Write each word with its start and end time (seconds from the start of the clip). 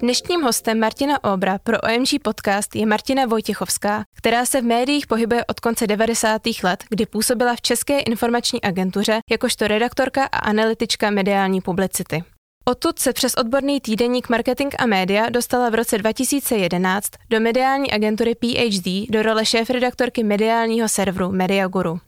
Dnešním 0.00 0.42
hostem 0.42 0.80
Martina 0.80 1.24
Obra 1.24 1.58
pro 1.58 1.78
OMG 1.80 2.22
podcast 2.22 2.76
je 2.76 2.86
Martina 2.86 3.26
Vojtěchovská, 3.26 4.04
která 4.16 4.46
se 4.46 4.60
v 4.60 4.64
médiích 4.64 5.06
pohybuje 5.06 5.44
od 5.44 5.60
konce 5.60 5.86
90. 5.86 6.42
let, 6.64 6.84
kdy 6.88 7.06
působila 7.06 7.56
v 7.56 7.60
České 7.60 8.00
informační 8.00 8.62
agentuře 8.62 9.18
jakožto 9.30 9.68
redaktorka 9.68 10.24
a 10.24 10.38
analytička 10.38 11.10
mediální 11.10 11.60
publicity. 11.60 12.24
Odtud 12.64 12.98
se 12.98 13.12
přes 13.12 13.34
odborný 13.34 13.80
týdeník 13.80 14.28
Marketing 14.28 14.74
a 14.78 14.86
média 14.86 15.28
dostala 15.28 15.70
v 15.70 15.74
roce 15.74 15.98
2011 15.98 17.08
do 17.30 17.40
mediální 17.40 17.92
agentury 17.92 18.34
PhD 18.34 19.10
do 19.10 19.22
role 19.22 19.46
šéf-redaktorky 19.46 20.24
mediálního 20.24 20.88
serveru 20.88 21.32
Mediaguru. 21.32 22.00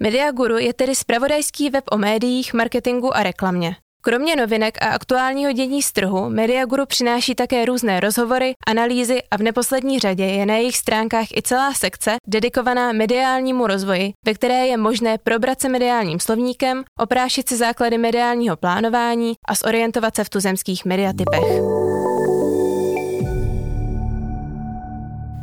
Mediaguru 0.00 0.58
je 0.58 0.74
tedy 0.74 0.94
spravodajský 0.94 1.70
web 1.70 1.84
o 1.90 1.98
médiích, 1.98 2.54
marketingu 2.54 3.16
a 3.16 3.22
reklamě. 3.22 3.76
Kromě 4.04 4.36
novinek 4.36 4.82
a 4.82 4.86
aktuálního 4.86 5.52
dění 5.52 5.82
z 5.82 5.92
trhu, 5.92 6.28
Mediaguru 6.28 6.86
přináší 6.86 7.34
také 7.34 7.64
různé 7.64 8.00
rozhovory, 8.00 8.52
analýzy 8.66 9.22
a 9.30 9.36
v 9.36 9.42
neposlední 9.42 9.98
řadě 9.98 10.24
je 10.24 10.46
na 10.46 10.54
jejich 10.54 10.76
stránkách 10.76 11.26
i 11.36 11.42
celá 11.42 11.72
sekce 11.72 12.16
dedikovaná 12.26 12.92
mediálnímu 12.92 13.66
rozvoji, 13.66 14.12
ve 14.26 14.34
které 14.34 14.66
je 14.66 14.76
možné 14.76 15.18
probrat 15.18 15.60
se 15.60 15.68
mediálním 15.68 16.20
slovníkem, 16.20 16.84
oprášit 16.98 17.48
si 17.48 17.56
základy 17.56 17.98
mediálního 17.98 18.56
plánování 18.56 19.32
a 19.48 19.54
zorientovat 19.54 20.16
se 20.16 20.24
v 20.24 20.28
tuzemských 20.28 20.84
mediatypech. 20.84 21.44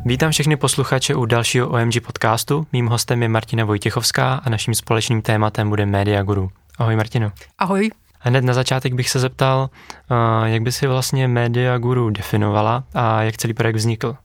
Vítám 0.04 0.30
všechny 0.30 0.56
posluchače 0.56 1.14
u 1.14 1.24
dalšího 1.24 1.68
OMG 1.68 2.00
podcastu. 2.06 2.66
Mým 2.72 2.86
hostem 2.86 3.22
je 3.22 3.28
Martina 3.28 3.64
Vojtěchovská 3.64 4.34
a 4.34 4.50
naším 4.50 4.74
společným 4.74 5.22
tématem 5.22 5.68
bude 5.68 5.86
Media 5.86 6.22
Guru. 6.22 6.50
Ahoj 6.78 6.96
Martino. 6.96 7.32
Ahoj. 7.58 7.90
Hned 8.22 8.44
na 8.44 8.54
začátek 8.54 8.94
bych 8.94 9.10
se 9.10 9.18
zeptal, 9.18 9.70
jak 10.44 10.62
by 10.62 10.72
si 10.72 10.86
vlastně 10.86 11.28
Media 11.28 11.78
Guru 11.78 12.10
definovala 12.10 12.84
a 12.94 13.22
jak 13.22 13.36
celý 13.36 13.54
projekt 13.54 13.76
vznikl? 13.76 14.16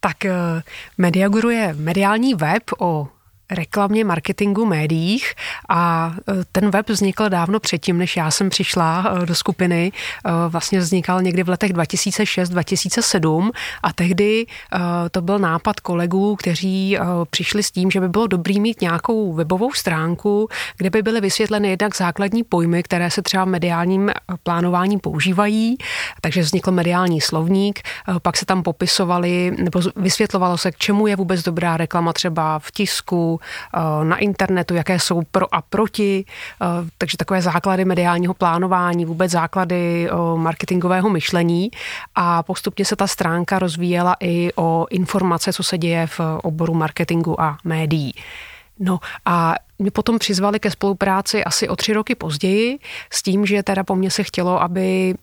Tak 0.00 0.24
eh, 0.24 0.62
Media 0.98 1.28
Guru 1.28 1.50
je 1.50 1.74
mediální 1.74 2.34
web 2.34 2.62
o 2.78 3.08
reklamě, 3.50 4.04
marketingu, 4.04 4.66
médiích 4.66 5.34
a 5.68 6.12
e, 6.28 6.32
ten 6.52 6.70
web 6.70 6.88
vznikl 6.88 7.28
dávno 7.28 7.60
předtím, 7.60 7.98
než 7.98 8.16
já 8.16 8.30
jsem 8.30 8.50
přišla 8.50 9.04
e, 9.22 9.26
do 9.26 9.34
skupiny. 9.34 9.92
E, 10.26 10.48
vlastně 10.48 10.78
vznikal 10.78 11.22
někdy 11.22 11.42
v 11.42 11.48
letech 11.48 11.72
2006-2007 11.72 13.50
a 13.82 13.92
tehdy 13.92 14.46
to 15.10 15.22
byl 15.22 15.38
nápad 15.38 15.80
kolegů, 15.80 16.36
kteří 16.36 16.98
přišli 17.30 17.62
s 17.62 17.70
tím, 17.70 17.90
že 17.90 18.00
by 18.00 18.08
bylo 18.08 18.26
dobrý 18.26 18.60
mít 18.60 18.80
nějakou 18.80 19.32
webovou 19.32 19.72
stránku, 19.72 20.48
kde 20.76 20.90
by 20.90 21.02
byly 21.02 21.20
vysvětleny 21.20 21.70
jednak 21.70 21.96
základní 21.96 22.44
pojmy, 22.44 22.82
které 22.82 23.10
se 23.10 23.22
třeba 23.22 23.44
v 23.44 23.48
mediálním 23.48 24.10
plánování 24.42 24.98
používají, 24.98 25.76
takže 26.20 26.40
vznikl 26.40 26.70
mediální 26.70 27.20
slovník, 27.20 27.80
pak 28.22 28.36
se 28.36 28.46
tam 28.46 28.62
popisovali 28.62 29.56
nebo 29.58 29.80
vysvětlovalo 29.96 30.58
se, 30.58 30.72
k 30.72 30.76
čemu 30.76 31.06
je 31.06 31.16
vůbec 31.16 31.42
dobrá 31.42 31.76
reklama 31.76 32.12
třeba 32.12 32.58
v 32.58 32.70
tisku, 32.70 33.39
na 34.02 34.16
internetu, 34.16 34.74
jaké 34.74 34.98
jsou 34.98 35.22
pro 35.30 35.54
a 35.54 35.62
proti, 35.62 36.24
eh, 36.62 36.66
takže 36.98 37.16
takové 37.16 37.42
základy 37.42 37.84
mediálního 37.84 38.34
plánování, 38.34 39.04
vůbec 39.04 39.30
základy 39.30 40.08
eh, 40.10 40.14
marketingového 40.36 41.10
myšlení 41.10 41.70
a 42.14 42.42
postupně 42.42 42.84
se 42.84 42.96
ta 42.96 43.06
stránka 43.06 43.58
rozvíjela 43.58 44.16
i 44.20 44.50
o 44.56 44.86
informace, 44.90 45.52
co 45.52 45.62
se 45.62 45.78
děje 45.78 46.06
v 46.06 46.20
oboru 46.42 46.74
marketingu 46.74 47.40
a 47.40 47.58
médií. 47.64 48.14
No 48.78 48.98
a 49.24 49.54
mě 49.80 49.90
potom 49.90 50.18
přizvali 50.18 50.60
ke 50.60 50.70
spolupráci 50.70 51.44
asi 51.44 51.68
o 51.68 51.76
tři 51.76 51.92
roky 51.92 52.14
později 52.14 52.78
s 53.12 53.22
tím, 53.22 53.46
že 53.46 53.62
teda 53.62 53.84
po 53.84 53.96
mně 53.96 54.10
se 54.10 54.22
chtělo, 54.22 54.62
aby, 54.62 55.14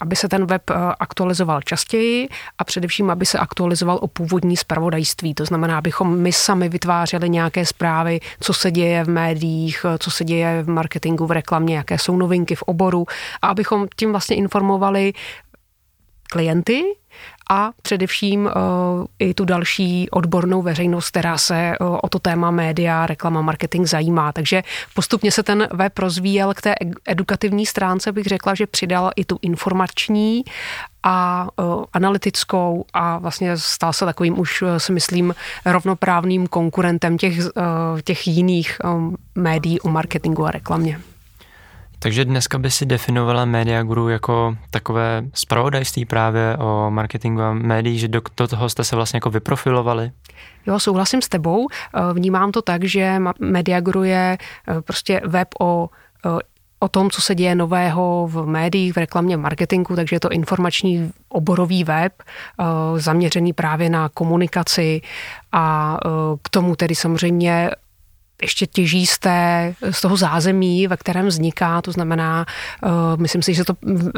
aby 0.00 0.16
se 0.16 0.28
ten 0.28 0.46
web 0.46 0.62
aktualizoval 1.00 1.62
častěji 1.62 2.28
a 2.58 2.64
především, 2.64 3.10
aby 3.10 3.26
se 3.26 3.38
aktualizoval 3.38 3.98
o 4.02 4.08
původní 4.08 4.56
zpravodajství. 4.56 5.34
To 5.34 5.44
znamená, 5.44 5.78
abychom 5.78 6.18
my 6.18 6.32
sami 6.32 6.68
vytvářeli 6.68 7.30
nějaké 7.30 7.66
zprávy, 7.66 8.20
co 8.40 8.52
se 8.52 8.70
děje 8.70 9.04
v 9.04 9.08
médiích, 9.08 9.86
co 9.98 10.10
se 10.10 10.24
děje 10.24 10.62
v 10.62 10.68
marketingu, 10.68 11.26
v 11.26 11.30
reklamě, 11.30 11.76
jaké 11.76 11.98
jsou 11.98 12.16
novinky 12.16 12.54
v 12.54 12.62
oboru 12.62 13.06
a 13.42 13.48
abychom 13.48 13.86
tím 13.96 14.10
vlastně 14.10 14.36
informovali 14.36 15.12
klienty, 16.30 16.82
a 17.50 17.70
především 17.82 18.44
uh, 18.44 18.50
i 19.18 19.34
tu 19.34 19.44
další 19.44 20.10
odbornou 20.10 20.62
veřejnost, 20.62 21.10
která 21.10 21.38
se 21.38 21.72
uh, 21.80 21.98
o 22.02 22.08
to 22.08 22.18
téma 22.18 22.50
média, 22.50 23.06
reklama, 23.06 23.42
marketing 23.42 23.86
zajímá. 23.86 24.32
Takže 24.32 24.62
postupně 24.94 25.32
se 25.32 25.42
ten 25.42 25.68
web 25.72 25.98
rozvíjel 25.98 26.54
k 26.54 26.60
té 26.60 26.74
edukativní 27.08 27.66
stránce, 27.66 28.12
bych 28.12 28.26
řekla, 28.26 28.54
že 28.54 28.66
přidal 28.66 29.10
i 29.16 29.24
tu 29.24 29.38
informační 29.42 30.44
a 31.02 31.48
uh, 31.56 31.84
analytickou 31.92 32.84
a 32.92 33.18
vlastně 33.18 33.56
stal 33.56 33.92
se 33.92 34.04
takovým 34.04 34.38
už, 34.38 34.64
si 34.78 34.92
myslím, 34.92 35.34
rovnoprávným 35.66 36.46
konkurentem 36.46 37.18
těch, 37.18 37.34
těch 38.04 38.26
jiných 38.26 38.78
médií 39.34 39.80
o 39.80 39.88
marketingu 39.88 40.46
a 40.46 40.50
reklamě. 40.50 41.00
Takže 42.04 42.24
dneska 42.24 42.58
by 42.58 42.70
si 42.70 42.86
definovala 42.86 43.44
Media 43.44 43.82
Guru 43.82 44.08
jako 44.08 44.56
takové 44.70 45.22
spravodajství 45.34 46.04
právě 46.04 46.56
o 46.56 46.90
marketingu 46.90 47.42
a 47.42 47.52
médií, 47.52 47.98
že 47.98 48.08
do, 48.08 48.20
toho 48.20 48.68
jste 48.68 48.84
se 48.84 48.96
vlastně 48.96 49.16
jako 49.16 49.30
vyprofilovali? 49.30 50.10
Jo, 50.66 50.80
souhlasím 50.80 51.22
s 51.22 51.28
tebou. 51.28 51.68
Eh, 51.70 52.00
vnímám 52.12 52.52
to 52.52 52.62
tak, 52.62 52.84
že 52.84 53.18
Media 53.40 53.80
Guru 53.80 54.04
je 54.04 54.38
eh, 54.68 54.82
prostě 54.82 55.20
web 55.24 55.48
o 55.60 55.88
eh, 56.26 56.38
o 56.78 56.88
tom, 56.88 57.10
co 57.10 57.22
se 57.22 57.34
děje 57.34 57.54
nového 57.54 58.28
v 58.30 58.46
médiích, 58.46 58.92
v 58.92 58.96
reklamě, 58.96 59.36
marketingu, 59.36 59.96
takže 59.96 60.16
je 60.16 60.20
to 60.20 60.28
informační 60.28 61.12
oborový 61.28 61.84
web 61.84 62.12
zaměřený 62.96 63.52
právě 63.52 63.90
na 63.90 64.08
komunikaci 64.08 65.00
a 65.52 65.96
k 66.42 66.48
tomu 66.48 66.76
tedy 66.76 66.94
samozřejmě 66.94 67.70
ještě 68.42 68.66
těží 68.66 69.06
z, 69.06 69.18
té, 69.18 69.74
z 69.90 70.00
toho 70.00 70.16
zázemí, 70.16 70.86
ve 70.86 70.96
kterém 70.96 71.26
vzniká, 71.26 71.82
to 71.82 71.92
znamená, 71.92 72.46
uh, 72.82 72.90
myslím 73.20 73.42
si, 73.42 73.54
že 73.54 73.64
to 73.64 73.74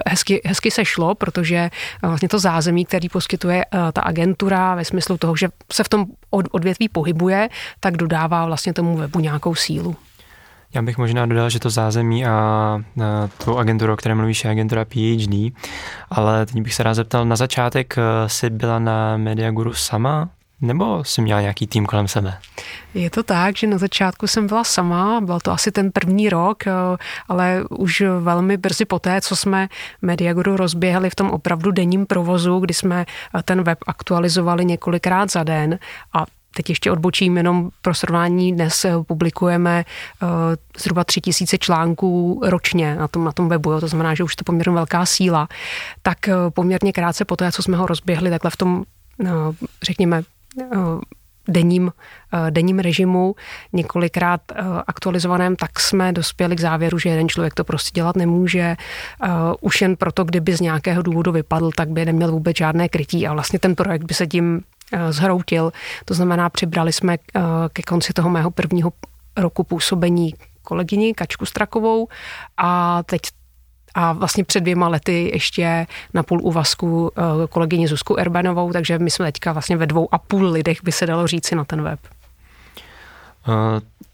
hezky, 0.07 0.41
hezky 0.45 0.71
sešlo, 0.71 1.15
protože 1.15 1.71
uh, 2.03 2.09
vlastně 2.09 2.29
to 2.29 2.39
zázemí, 2.39 2.85
který 2.85 3.09
poskytuje 3.09 3.65
uh, 3.65 3.81
ta 3.93 4.01
agentura 4.01 4.75
ve 4.75 4.85
smyslu 4.85 5.17
toho, 5.17 5.37
že 5.37 5.49
se 5.73 5.85
v 5.85 5.89
tom 5.89 6.07
od, 6.31 6.47
odvětví 6.51 6.89
pohybuje, 6.89 7.49
tak 7.81 7.97
dodává 7.97 8.47
vlastně 8.47 8.73
tomu 8.73 8.97
webu 8.97 9.21
nějakou 9.21 9.55
sílu. 9.55 9.97
Já 10.75 10.83
bych 10.83 10.99
možná 10.99 11.27
dodal, 11.27 11.51
že 11.51 11.61
to 11.61 11.71
zázemí 11.71 12.27
a, 12.27 12.31
a 12.31 12.81
tu 13.45 13.59
agenturu, 13.59 13.93
o 13.93 13.97
které 13.97 14.15
mluvíš, 14.15 14.45
je 14.45 14.51
agentura 14.51 14.85
PhD, 14.85 15.53
ale 16.11 16.47
teď 16.47 16.63
bych 16.63 16.75
se 16.75 16.83
rád 16.83 16.95
zeptal, 16.95 17.25
na 17.25 17.37
začátek 17.37 17.97
jsi 18.27 18.51
byla 18.51 18.79
na 18.79 19.17
Mediaguru 19.17 19.75
sama, 19.75 20.29
nebo 20.61 21.05
jsi 21.05 21.23
měla 21.23 21.41
nějaký 21.41 21.67
tým 21.67 21.87
kolem 21.87 22.09
sebe? 22.09 22.39
Je 22.95 23.11
to 23.11 23.23
tak, 23.23 23.57
že 23.57 23.67
na 23.67 23.79
začátku 23.79 24.27
jsem 24.27 24.47
byla 24.47 24.65
sama, 24.65 25.21
byl 25.21 25.41
to 25.41 25.53
asi 25.53 25.73
ten 25.73 25.93
první 25.93 26.29
rok, 26.29 26.67
eh, 26.67 26.73
ale 27.29 27.65
už 27.71 28.03
velmi 28.21 28.57
brzy 28.57 28.85
poté, 28.85 29.21
co 29.21 29.37
jsme 29.37 29.69
Mediaguru 30.03 30.57
rozběhli 30.57 31.11
v 31.11 31.15
tom 31.15 31.31
opravdu 31.31 31.71
denním 31.71 32.07
provozu, 32.07 32.59
kdy 32.59 32.75
jsme 32.75 33.07
eh, 33.39 33.43
ten 33.43 33.63
web 33.63 33.79
aktualizovali 33.87 34.65
několikrát 34.65 35.31
za 35.31 35.45
den 35.45 35.79
a 36.13 36.25
Teď 36.57 36.69
ještě 36.69 36.91
odbočím 36.91 37.37
jenom 37.37 37.71
pro 37.83 37.95
srovnání. 37.95 38.53
Dnes 38.53 38.85
eh, 38.85 38.93
publikujeme 39.07 39.85
zhruba 40.79 41.05
tři 41.05 41.21
tisíce 41.21 41.59
článků 41.59 42.41
ročně 42.45 42.95
na 42.95 43.09
tom, 43.09 43.25
na 43.25 43.33
tom 43.33 43.49
webu, 43.49 43.73
jo. 43.73 43.81
to 43.81 43.89
znamená, 43.89 44.15
že 44.15 44.25
už 44.25 44.37
to 44.37 44.45
poměrně 44.45 44.75
velká 44.75 45.07
síla. 45.07 45.49
Tak 46.03 46.19
poměrně 46.51 46.93
krátce 46.93 47.25
po 47.25 47.37
té, 47.37 47.53
co 47.53 47.63
jsme 47.63 47.77
ho 47.77 47.87
rozběhli, 47.87 48.31
takhle 48.31 48.51
v 48.51 48.57
tom, 48.57 48.85
no, 49.19 49.55
řekněme, 49.83 50.23
denním, 51.49 51.93
eh, 52.33 52.51
denním 52.51 52.79
režimu, 52.79 53.35
několikrát 53.73 54.41
eh, 54.53 54.63
aktualizovaném, 54.87 55.57
tak 55.57 55.81
jsme 55.81 56.13
dospěli 56.13 56.57
k 56.57 56.61
závěru, 56.61 56.99
že 56.99 57.09
jeden 57.09 57.29
člověk 57.29 57.55
to 57.55 57.65
prostě 57.65 57.91
dělat 57.95 58.17
nemůže. 58.17 58.77
Už 59.61 59.81
jen 59.81 59.97
proto, 59.97 60.25
kdyby 60.25 60.57
z 60.57 60.61
nějakého 60.61 61.03
důvodu 61.03 61.33
vypadl, 61.33 61.71
tak 61.77 61.89
by 61.89 62.05
neměl 62.05 62.33
vůbec 62.33 62.57
žádné 62.57 62.89
krytí 62.89 63.27
a 63.27 63.33
vlastně 63.33 63.59
ten 63.59 63.75
projekt 63.75 64.05
by 64.05 64.15
se 64.15 64.27
tím 64.27 64.61
zhroutil. 65.11 65.73
To 66.05 66.15
znamená, 66.15 66.51
přibrali 66.51 66.93
jsme 66.93 67.19
ke 67.73 67.83
konci 67.83 68.13
toho 68.13 68.31
mého 68.31 68.51
prvního 68.51 68.93
roku 69.37 69.65
působení 69.65 70.35
kolegyni 70.63 71.15
Kačku 71.15 71.47
Strakovou 71.47 72.09
a 72.57 73.03
teď 73.03 73.21
a 73.97 74.13
vlastně 74.13 74.45
před 74.45 74.61
dvěma 74.61 74.89
lety 74.89 75.31
ještě 75.35 75.87
na 76.15 76.23
půl 76.23 76.41
úvazku 76.43 77.13
eh, 77.17 77.23
kolegyni 77.49 77.89
Zuzku 77.89 78.19
Erbanovou, 78.19 78.73
takže 78.73 78.99
my 78.99 79.11
jsme 79.11 79.27
teďka 79.27 79.53
vlastně 79.53 79.77
ve 79.77 79.87
dvou 79.87 80.09
a 80.15 80.19
půl 80.19 80.47
lidech, 80.47 80.79
by 80.85 80.93
se 80.93 81.07
dalo 81.07 81.27
říci 81.27 81.55
na 81.55 81.65
ten 81.65 81.83
web. 81.83 82.01
Uh, 83.49 83.55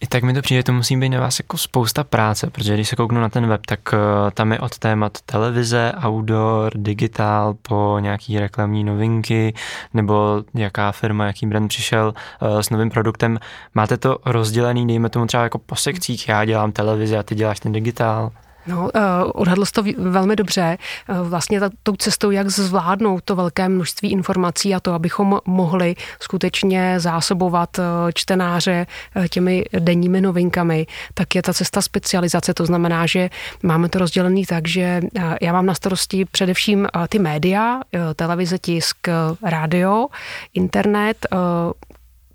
I 0.00 0.06
tak 0.06 0.23
mi 0.23 0.34
to 0.34 0.43
přijde, 0.43 0.62
to 0.62 0.73
musí 0.73 0.96
být 0.96 1.08
na 1.08 1.20
vás 1.20 1.38
jako 1.38 1.58
spousta 1.58 2.05
práce, 2.05 2.50
protože 2.50 2.75
když 2.75 2.88
se 2.88 2.96
kouknu 2.96 3.20
na 3.20 3.29
ten 3.29 3.46
web, 3.46 3.67
tak 3.67 3.81
uh, 3.93 3.99
tam 4.31 4.52
je 4.52 4.58
od 4.58 4.79
témat 4.79 5.19
televize, 5.26 5.93
outdoor, 6.06 6.73
digital, 6.76 7.55
po 7.62 7.96
nějaký 8.00 8.38
reklamní 8.38 8.84
novinky, 8.84 9.55
nebo 9.94 10.44
jaká 10.55 10.93
firma, 10.93 11.26
jaký 11.26 11.46
brand 11.46 11.69
přišel 11.69 12.14
uh, 12.43 12.58
s 12.58 12.70
novým 12.70 12.90
produktem. 12.90 13.38
Máte 13.75 13.96
to 13.96 14.19
rozdělený, 14.25 14.87
dejme 14.87 15.08
tomu 15.08 15.26
třeba 15.26 15.43
jako 15.43 15.58
po 15.58 15.76
sekcích, 15.76 16.29
já 16.29 16.44
dělám 16.44 16.73
televizi 16.73 17.17
a 17.17 17.23
ty 17.23 17.34
děláš 17.34 17.61
ten 17.61 17.73
digitál? 17.73 18.31
No, 18.67 18.82
uh, 18.82 18.91
odhadl 19.35 19.64
to 19.73 19.82
velmi 19.99 20.37
dobře. 20.37 20.79
Uh, 21.09 21.29
vlastně 21.29 21.61
tou 21.82 21.97
cestou, 21.97 22.31
jak 22.31 22.49
zvládnout 22.49 23.25
to 23.25 23.37
velké 23.37 23.69
množství 23.69 24.11
informací 24.11 24.75
a 24.75 24.81
to, 24.81 24.93
abychom 24.93 25.38
mohli 25.44 25.94
skutečně 26.20 27.00
zásobovat 27.00 27.79
uh, 27.79 27.85
čtenáře 28.14 28.87
těmi 29.31 29.64
denními 29.79 30.20
novinkami, 30.20 30.87
tak 31.14 31.35
je 31.35 31.43
ta 31.43 31.55
cesta 31.55 31.82
specializace. 31.82 32.55
To 32.55 32.67
znamená, 32.67 33.06
že 33.06 33.31
máme 33.62 33.88
to 33.88 33.99
rozdělený 33.99 34.47
tak, 34.47 34.69
že 34.69 35.00
já 35.43 35.53
mám 35.53 35.67
na 35.67 35.75
starosti 35.75 36.25
především 36.25 36.88
ty 37.08 37.19
média, 37.19 37.81
televize, 38.17 38.58
tisk, 38.58 38.97
rádio, 39.43 40.06
internet, 40.55 41.26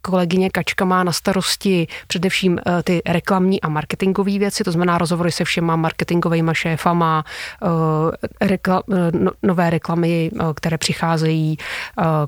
kolegyně 0.02 0.50
Kačka 0.50 0.86
má 0.86 1.04
na 1.04 1.12
starosti 1.12 1.88
především 2.08 2.60
eh, 2.60 2.84
ty 2.84 3.02
reklamní 3.06 3.62
a 3.62 3.70
marketingové 3.70 4.40
věci, 4.40 4.64
to 4.64 4.72
znamená 4.72 4.98
rozhovory 4.98 5.32
se 5.32 5.44
všema 5.44 5.76
marketingovými 5.76 6.52
šéfama, 6.54 7.24
eh, 7.64 8.48
rekla, 8.48 8.84
eh, 8.94 9.12
no, 9.12 9.32
nové 9.44 9.70
reklamy, 9.70 10.32
které 10.56 10.78
přicházejí, 10.78 11.58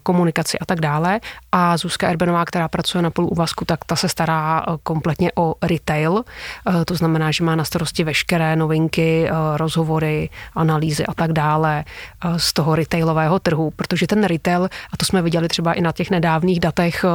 komunikaci 0.04 0.60
a 0.60 0.66
tak 0.66 0.80
dále. 0.80 1.19
A 1.51 1.77
Zuzka 1.77 2.07
Erbenová, 2.07 2.45
která 2.45 2.68
pracuje 2.68 3.01
na 3.01 3.12
úvazku, 3.21 3.66
tak 3.66 3.86
ta 3.86 3.95
se 3.95 4.10
stará 4.10 4.66
kompletně 4.83 5.31
o 5.36 5.56
retail, 5.62 6.24
to 6.86 6.95
znamená, 6.95 7.31
že 7.31 7.44
má 7.44 7.56
na 7.56 7.63
starosti 7.63 8.04
veškeré 8.04 8.56
novinky, 8.56 9.30
rozhovory, 9.56 10.30
analýzy 10.56 11.06
a 11.06 11.13
tak 11.13 11.33
dále 11.33 11.83
z 12.38 12.54
toho 12.54 12.75
retailového 12.75 13.39
trhu, 13.39 13.71
protože 13.75 14.07
ten 14.07 14.24
retail, 14.24 14.63
a 14.94 14.98
to 14.98 15.06
jsme 15.06 15.21
viděli 15.21 15.48
třeba 15.48 15.74
i 15.74 15.81
na 15.81 15.92
těch 15.92 16.10
nedávných 16.10 16.60
datech 16.60 17.06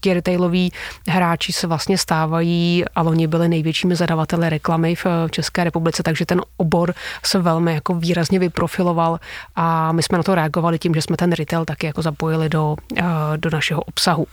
ti 0.00 0.14
retailoví 0.14 0.72
hráči 1.08 1.52
se 1.52 1.66
vlastně 1.66 1.98
stávají, 1.98 2.84
a 2.94 3.02
oni 3.02 3.26
byli 3.26 3.48
největšími 3.48 3.96
zadavateli 3.96 4.50
reklamy 4.50 4.94
v 4.94 5.06
České 5.30 5.64
republice, 5.64 6.02
takže 6.02 6.26
ten 6.26 6.42
obor 6.56 6.94
se 7.24 7.38
velmi 7.38 7.74
jako 7.74 7.94
výrazně 7.94 8.38
vyprofiloval 8.38 9.20
a 9.56 9.92
my 9.92 10.02
jsme 10.02 10.18
na 10.18 10.24
to 10.24 10.34
reagovali 10.34 10.78
tím, 10.78 10.94
že 10.94 11.02
jsme 11.02 11.16
ten 11.16 11.32
retail 11.32 11.64
taky 11.64 11.86
jako 11.86 12.02
zapojili 12.02 12.48
do, 12.48 12.76
eh, 12.96 13.04
do 13.36 13.50
našeho 13.50 13.82
obsahu. 13.82 14.26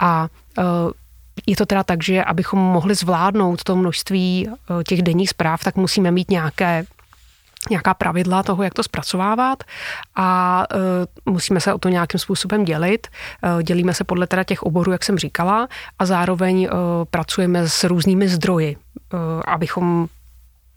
A 0.00 0.28
eh, 0.58 0.62
je 1.46 1.56
to 1.56 1.66
teda 1.66 1.82
tak, 1.82 2.02
že 2.02 2.24
abychom 2.24 2.58
mohli 2.58 2.94
zvládnout 2.94 3.62
to 3.62 3.76
množství 3.76 4.48
eh, 4.48 4.84
těch 4.84 5.02
denních 5.02 5.30
zpráv, 5.30 5.64
tak 5.64 5.76
musíme 5.76 6.10
mít 6.10 6.30
nějaké 6.30 6.84
nějaká 7.70 7.94
pravidla 7.94 8.42
toho, 8.42 8.62
jak 8.62 8.74
to 8.74 8.82
zpracovávat 8.82 9.64
a 10.14 10.64
uh, 11.26 11.32
musíme 11.34 11.60
se 11.60 11.74
o 11.74 11.78
to 11.78 11.88
nějakým 11.88 12.20
způsobem 12.20 12.64
dělit. 12.64 13.06
Uh, 13.42 13.62
dělíme 13.62 13.94
se 13.94 14.04
podle 14.04 14.26
teda 14.26 14.44
těch 14.44 14.62
oborů, 14.62 14.92
jak 14.92 15.04
jsem 15.04 15.18
říkala, 15.18 15.68
a 15.98 16.06
zároveň 16.06 16.62
uh, 16.62 16.68
pracujeme 17.10 17.68
s 17.68 17.84
různými 17.84 18.28
zdroji, 18.28 18.76
uh, 18.76 19.20
abychom 19.46 20.08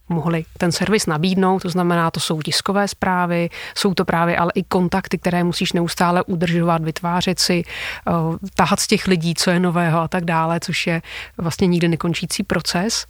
mohli 0.10 0.46
ten 0.58 0.72
servis 0.72 1.06
nabídnout, 1.06 1.62
to 1.62 1.70
znamená, 1.70 2.12
to 2.12 2.20
jsou 2.20 2.42
tiskové 2.42 2.88
zprávy, 2.88 3.50
jsou 3.78 3.94
to 3.94 4.06
právě 4.06 4.38
ale 4.38 4.52
i 4.56 4.64
kontakty, 4.64 5.18
které 5.18 5.44
musíš 5.44 5.74
neustále 5.74 6.24
udržovat, 6.24 6.84
vytvářet 6.84 7.40
si, 7.40 7.64
uh, 8.08 8.36
tahat 8.56 8.80
z 8.80 8.88
těch 8.88 9.08
lidí, 9.08 9.36
co 9.36 9.52
je 9.52 9.60
nového 9.60 10.00
a 10.00 10.08
tak 10.08 10.26
dále, 10.26 10.60
což 10.60 10.88
je 10.88 11.02
vlastně 11.38 11.68
nikdy 11.68 11.88
nekončící 11.88 12.44
proces. 12.44 13.08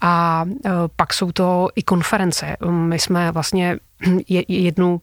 A 0.00 0.44
e, 0.64 0.70
pak 0.96 1.14
jsou 1.14 1.32
to 1.32 1.68
i 1.76 1.82
konference. 1.82 2.56
My 2.70 2.98
jsme 2.98 3.32
vlastně 3.32 3.78
jednu, 4.48 5.00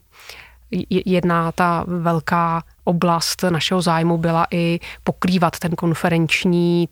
jedna 1.06 1.51
ta 1.51 1.84
velká 1.88 2.63
oblast 2.84 3.44
našeho 3.50 3.82
zájmu 3.82 4.18
byla 4.18 4.48
i 4.52 4.80
pokrývat 5.04 5.60
ten 5.60 5.72
konferenční 5.72 6.90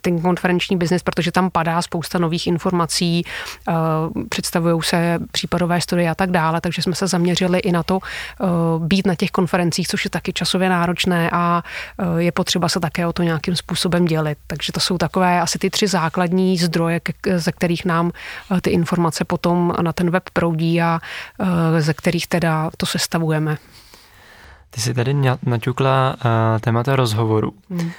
ten 0.00 0.20
konferenční 0.20 0.76
biznis, 0.76 1.02
protože 1.02 1.32
tam 1.32 1.50
padá 1.50 1.82
spousta 1.82 2.18
nových 2.18 2.46
informací, 2.46 3.24
eh, 3.68 3.72
představují 4.28 4.82
se 4.82 5.18
případové 5.32 5.80
studie 5.80 6.10
a 6.10 6.14
tak 6.14 6.30
dále, 6.30 6.60
takže 6.60 6.82
jsme 6.82 6.94
se 6.94 7.06
zaměřili 7.06 7.58
i 7.58 7.72
na 7.72 7.82
to 7.82 7.98
eh, 8.02 8.46
být 8.78 9.06
na 9.06 9.14
těch 9.14 9.30
konferencích, 9.30 9.88
což 9.88 10.04
je 10.04 10.10
taky 10.10 10.32
časově 10.32 10.68
náročné 10.68 11.30
a 11.32 11.62
eh, 11.98 12.22
je 12.22 12.32
potřeba 12.32 12.68
se 12.68 12.80
také 12.80 13.06
o 13.06 13.12
to 13.12 13.22
nějakým 13.22 13.56
způsobem 13.56 14.04
dělit. 14.04 14.38
Takže 14.46 14.72
to 14.72 14.80
jsou 14.80 14.98
takové 14.98 15.40
asi 15.40 15.58
ty 15.58 15.70
tři 15.70 15.86
základní 15.86 16.58
zdroje, 16.58 17.00
ze 17.36 17.52
kterých 17.52 17.84
nám 17.84 18.10
ty 18.62 18.70
informace 18.70 19.24
potom 19.24 19.74
na 19.82 19.92
ten 19.92 20.10
web 20.10 20.22
proudí 20.32 20.82
a 20.82 21.00
ze 21.78 21.94
kterých 21.94 22.26
teda 22.26 22.70
to 22.76 22.86
sestavujeme. 22.86 23.58
Ty 24.74 24.80
jsi 24.80 24.94
tady 24.94 25.14
naťukla 25.46 26.16
uh, 26.16 26.60
témata 26.60 26.96
rozhovoru. 26.96 27.52
Hmm. 27.70 27.80
Uh, 27.80 27.90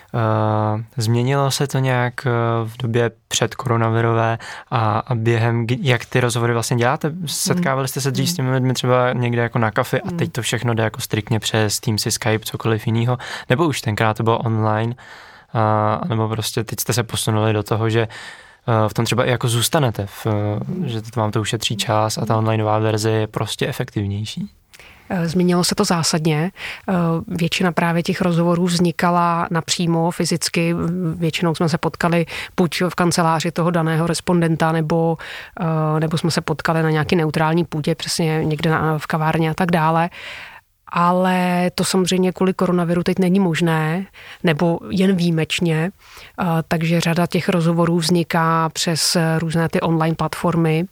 změnilo 0.98 1.52
se 1.52 1.68
to 1.68 1.80
nějak 1.80 2.14
uh, 2.26 2.70
v 2.70 2.78
době 2.78 3.12
před 3.28 3.56
koronavirové 3.56 4.38
a, 4.72 5.00
a 5.00 5.16
během, 5.16 5.66
jak 5.82 6.06
ty 6.06 6.20
rozhovory 6.20 6.54
vlastně 6.54 6.78
děláte? 6.78 7.12
Setkávali 7.26 7.88
jste 7.88 8.02
se 8.02 8.12
dřív 8.12 8.30
s 8.30 8.34
těmi 8.34 8.52
lidmi 8.52 8.74
třeba 8.74 9.14
někde 9.14 9.42
jako 9.42 9.60
na 9.60 9.72
kafe 9.72 10.00
a 10.00 10.12
teď 10.12 10.32
to 10.32 10.42
všechno 10.42 10.74
jde 10.74 10.84
jako 10.84 11.02
striktně 11.02 11.40
přes 11.40 11.80
Teamsy, 11.80 12.12
Skype, 12.12 12.46
cokoliv 12.46 12.88
jiného? 12.88 13.18
Nebo 13.50 13.68
už 13.68 13.82
tenkrát 13.82 14.18
to 14.18 14.24
bylo 14.24 14.38
online? 14.38 14.96
Uh, 15.56 16.10
nebo 16.10 16.30
prostě 16.30 16.64
teď 16.64 16.80
jste 16.80 16.94
se 16.94 17.04
posunuli 17.04 17.54
do 17.54 17.64
toho, 17.64 17.90
že 17.90 18.08
v 18.88 18.94
tom 18.94 19.06
třeba 19.06 19.26
i 19.26 19.30
jako 19.30 19.48
zůstanete, 19.48 20.06
v, 20.06 20.28
že 20.86 21.02
to 21.02 21.20
vám 21.20 21.32
to 21.32 21.42
ušetří 21.42 21.78
čas 21.78 22.18
a 22.18 22.26
ta 22.26 22.38
onlineová 22.38 22.80
verze 22.80 23.12
je 23.12 23.28
prostě 23.28 23.68
efektivnější. 23.68 24.50
Eh, 25.16 25.28
změnilo 25.28 25.64
se 25.64 25.76
to 25.76 25.86
zásadně. 25.86 26.52
Eh, 26.90 26.94
většina 27.28 27.72
právě 27.72 28.04
těch 28.04 28.22
rozhovorů 28.22 28.66
vznikala 28.66 29.48
napřímo 29.52 30.12
fyzicky. 30.12 30.76
Většinou 31.16 31.56
jsme 31.56 31.70
se 31.70 31.78
potkali 31.78 32.26
buď 32.58 32.82
v 32.90 32.96
kanceláři 32.96 33.52
toho 33.52 33.72
daného 33.72 34.08
respondenta, 34.08 34.72
nebo, 34.72 35.18
eh, 35.60 36.00
nebo 36.00 36.18
jsme 36.18 36.32
se 36.32 36.42
potkali 36.42 36.84
na 36.84 36.90
nějaký 36.90 37.16
neutrální 37.16 37.66
půdě, 37.66 37.96
přesně 37.96 38.44
někde 38.44 38.72
v 38.98 39.08
kavárně 39.08 39.50
a 39.50 39.54
tak 39.54 39.72
dále 39.72 40.10
ale 40.96 41.72
to 41.76 41.84
samozřejmě 41.84 42.32
kvůli 42.32 42.54
koronaviru 42.54 43.04
teď 43.04 43.20
není 43.20 43.40
možné, 43.40 44.06
nebo 44.44 44.80
jen 44.90 45.16
výjimečně, 45.16 45.92
takže 46.68 47.02
řada 47.02 47.28
těch 47.28 47.50
rozhovorů 47.50 47.98
vzniká 47.98 48.70
přes 48.70 49.18
různé 49.40 49.70
ty 49.70 49.82
online 49.82 50.16
platformy 50.16 50.86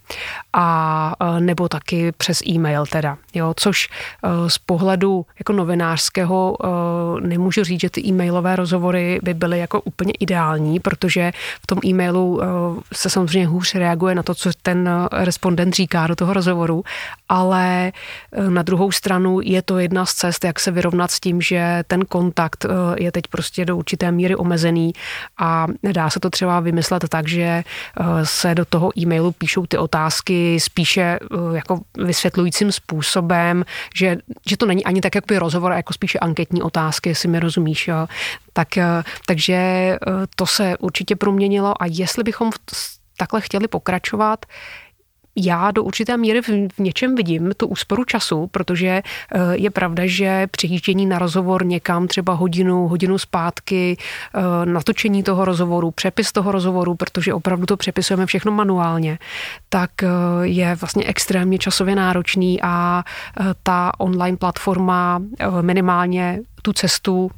a 0.53 1.15
nebo 1.39 1.69
taky 1.69 2.11
přes 2.11 2.41
e-mail 2.47 2.85
teda, 2.85 3.17
jo, 3.33 3.53
což 3.57 3.89
z 4.47 4.57
pohledu 4.57 5.25
jako 5.39 5.53
novinářského 5.53 6.57
nemůžu 7.19 7.63
říct, 7.63 7.81
že 7.81 7.89
ty 7.89 8.01
e-mailové 8.01 8.55
rozhovory 8.55 9.19
by 9.23 9.33
byly 9.33 9.59
jako 9.59 9.81
úplně 9.81 10.13
ideální, 10.19 10.79
protože 10.79 11.31
v 11.61 11.67
tom 11.67 11.79
e-mailu 11.85 12.41
se 12.93 13.09
samozřejmě 13.09 13.47
hůř 13.47 13.75
reaguje 13.75 14.15
na 14.15 14.23
to, 14.23 14.35
co 14.35 14.49
ten 14.61 14.89
respondent 15.11 15.73
říká 15.73 16.07
do 16.07 16.15
toho 16.15 16.33
rozhovoru, 16.33 16.83
ale 17.29 17.91
na 18.49 18.61
druhou 18.61 18.91
stranu 18.91 19.39
je 19.43 19.61
to 19.61 19.79
jedna 19.79 19.90
z 20.05 20.13
cest, 20.13 20.45
jak 20.45 20.59
se 20.59 20.71
vyrovnat 20.71 21.11
s 21.11 21.19
tím, 21.19 21.41
že 21.41 21.83
ten 21.87 22.05
kontakt 22.05 22.65
eh, 22.65 22.69
je 23.03 23.11
teď 23.11 23.27
prostě 23.27 23.65
do 23.65 23.77
určité 23.77 24.11
míry 24.11 24.35
omezený 24.35 24.93
a 25.37 25.67
dá 25.91 26.09
se 26.09 26.19
to 26.19 26.29
třeba 26.29 26.59
vymyslet 26.59 27.09
tak, 27.09 27.27
že 27.27 27.41
eh, 27.41 27.63
se 28.23 28.55
do 28.55 28.65
toho 28.65 28.91
e-mailu 28.99 29.31
píšou 29.31 29.65
ty 29.65 29.77
otázky 29.77 30.59
spíše 30.59 31.01
eh, 31.01 31.17
jako 31.55 31.79
vysvětlujícím 31.97 32.71
způsobem, 32.71 33.65
že, 33.95 34.17
že 34.47 34.57
to 34.57 34.65
není 34.65 34.85
ani 34.85 35.01
tak 35.01 35.15
jako 35.15 35.39
rozhovor, 35.39 35.71
jako 35.71 35.93
spíše 35.93 36.19
anketní 36.19 36.61
otázky, 36.61 37.09
jestli 37.09 37.29
mi 37.29 37.39
rozumíš. 37.39 37.87
Jo. 37.87 38.07
Tak, 38.53 38.67
takže 39.25 39.97
to 40.35 40.45
se 40.45 40.77
určitě 40.77 41.15
proměnilo 41.15 41.81
a 41.81 41.85
jestli 41.85 42.23
bychom 42.23 42.51
takhle 43.17 43.41
chtěli 43.41 43.67
pokračovat, 43.67 44.45
já 45.35 45.71
do 45.71 45.83
určité 45.83 46.17
míry 46.17 46.41
v, 46.41 46.79
něčem 46.79 47.15
vidím 47.15 47.51
tu 47.57 47.67
úsporu 47.67 48.03
času, 48.03 48.47
protože 48.47 48.87
eh, 48.87 49.39
je 49.53 49.69
pravda, 49.69 50.03
že 50.05 50.47
přijíždění 50.51 51.05
na 51.05 51.19
rozhovor 51.19 51.65
někam 51.65 52.07
třeba 52.07 52.33
hodinu, 52.33 52.87
hodinu 52.87 53.17
zpátky, 53.17 53.97
eh, 53.97 54.65
natočení 54.65 55.23
toho 55.23 55.45
rozhovoru, 55.45 55.91
přepis 55.91 56.31
toho 56.31 56.51
rozhovoru, 56.51 56.95
protože 56.95 57.33
opravdu 57.33 57.65
to 57.65 57.77
přepisujeme 57.77 58.25
všechno 58.25 58.51
manuálně, 58.51 59.19
tak 59.69 59.91
eh, 60.03 60.07
je 60.41 60.75
vlastně 60.75 61.05
extrémně 61.05 61.57
časově 61.57 61.95
náročný 61.95 62.61
a 62.61 63.03
ta 63.63 63.91
online 63.97 64.37
platforma 64.37 65.21
minimálně 65.61 66.39
tu 66.61 66.73
cestu 66.73 67.31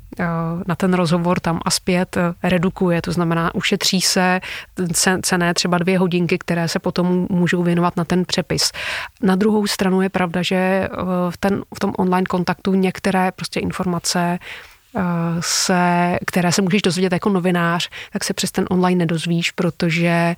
na 0.68 0.76
ten 0.76 0.94
rozhovor 0.94 1.40
tam 1.40 1.60
a 1.66 1.72
zpět 1.72 2.18
eh, 2.18 2.34
redukuje, 2.44 3.02
to 3.02 3.12
znamená 3.12 3.56
ušetří 3.56 4.02
se 4.02 4.40
cené 5.22 5.54
třeba 5.54 5.78
dvě 5.78 6.00
hodinky, 6.00 6.38
které 6.38 6.68
se 6.68 6.80
potom 6.80 7.28
můžou 7.30 7.64
věnovat 7.64 7.98
na 7.98 8.06
ten 8.06 8.26
přepis. 8.26 8.72
Na 9.22 9.36
druhou 9.36 9.68
stranu 9.68 10.02
je 10.02 10.10
pravda, 10.10 10.42
že 10.42 10.56
eh, 10.56 10.90
v, 11.30 11.38
ten, 11.38 11.64
v 11.76 11.80
tom 11.80 11.94
online 11.98 12.26
kontaktu 12.26 12.74
některé 12.74 13.32
prostě 13.32 13.60
informace 13.60 14.40
se, 15.40 16.18
které 16.26 16.52
se 16.52 16.62
můžeš 16.62 16.82
dozvědět 16.82 17.14
jako 17.14 17.30
novinář, 17.30 17.90
tak 18.12 18.24
se 18.24 18.34
přes 18.34 18.52
ten 18.52 18.66
online 18.70 19.00
nedozvíš, 19.00 19.52
protože 19.52 20.36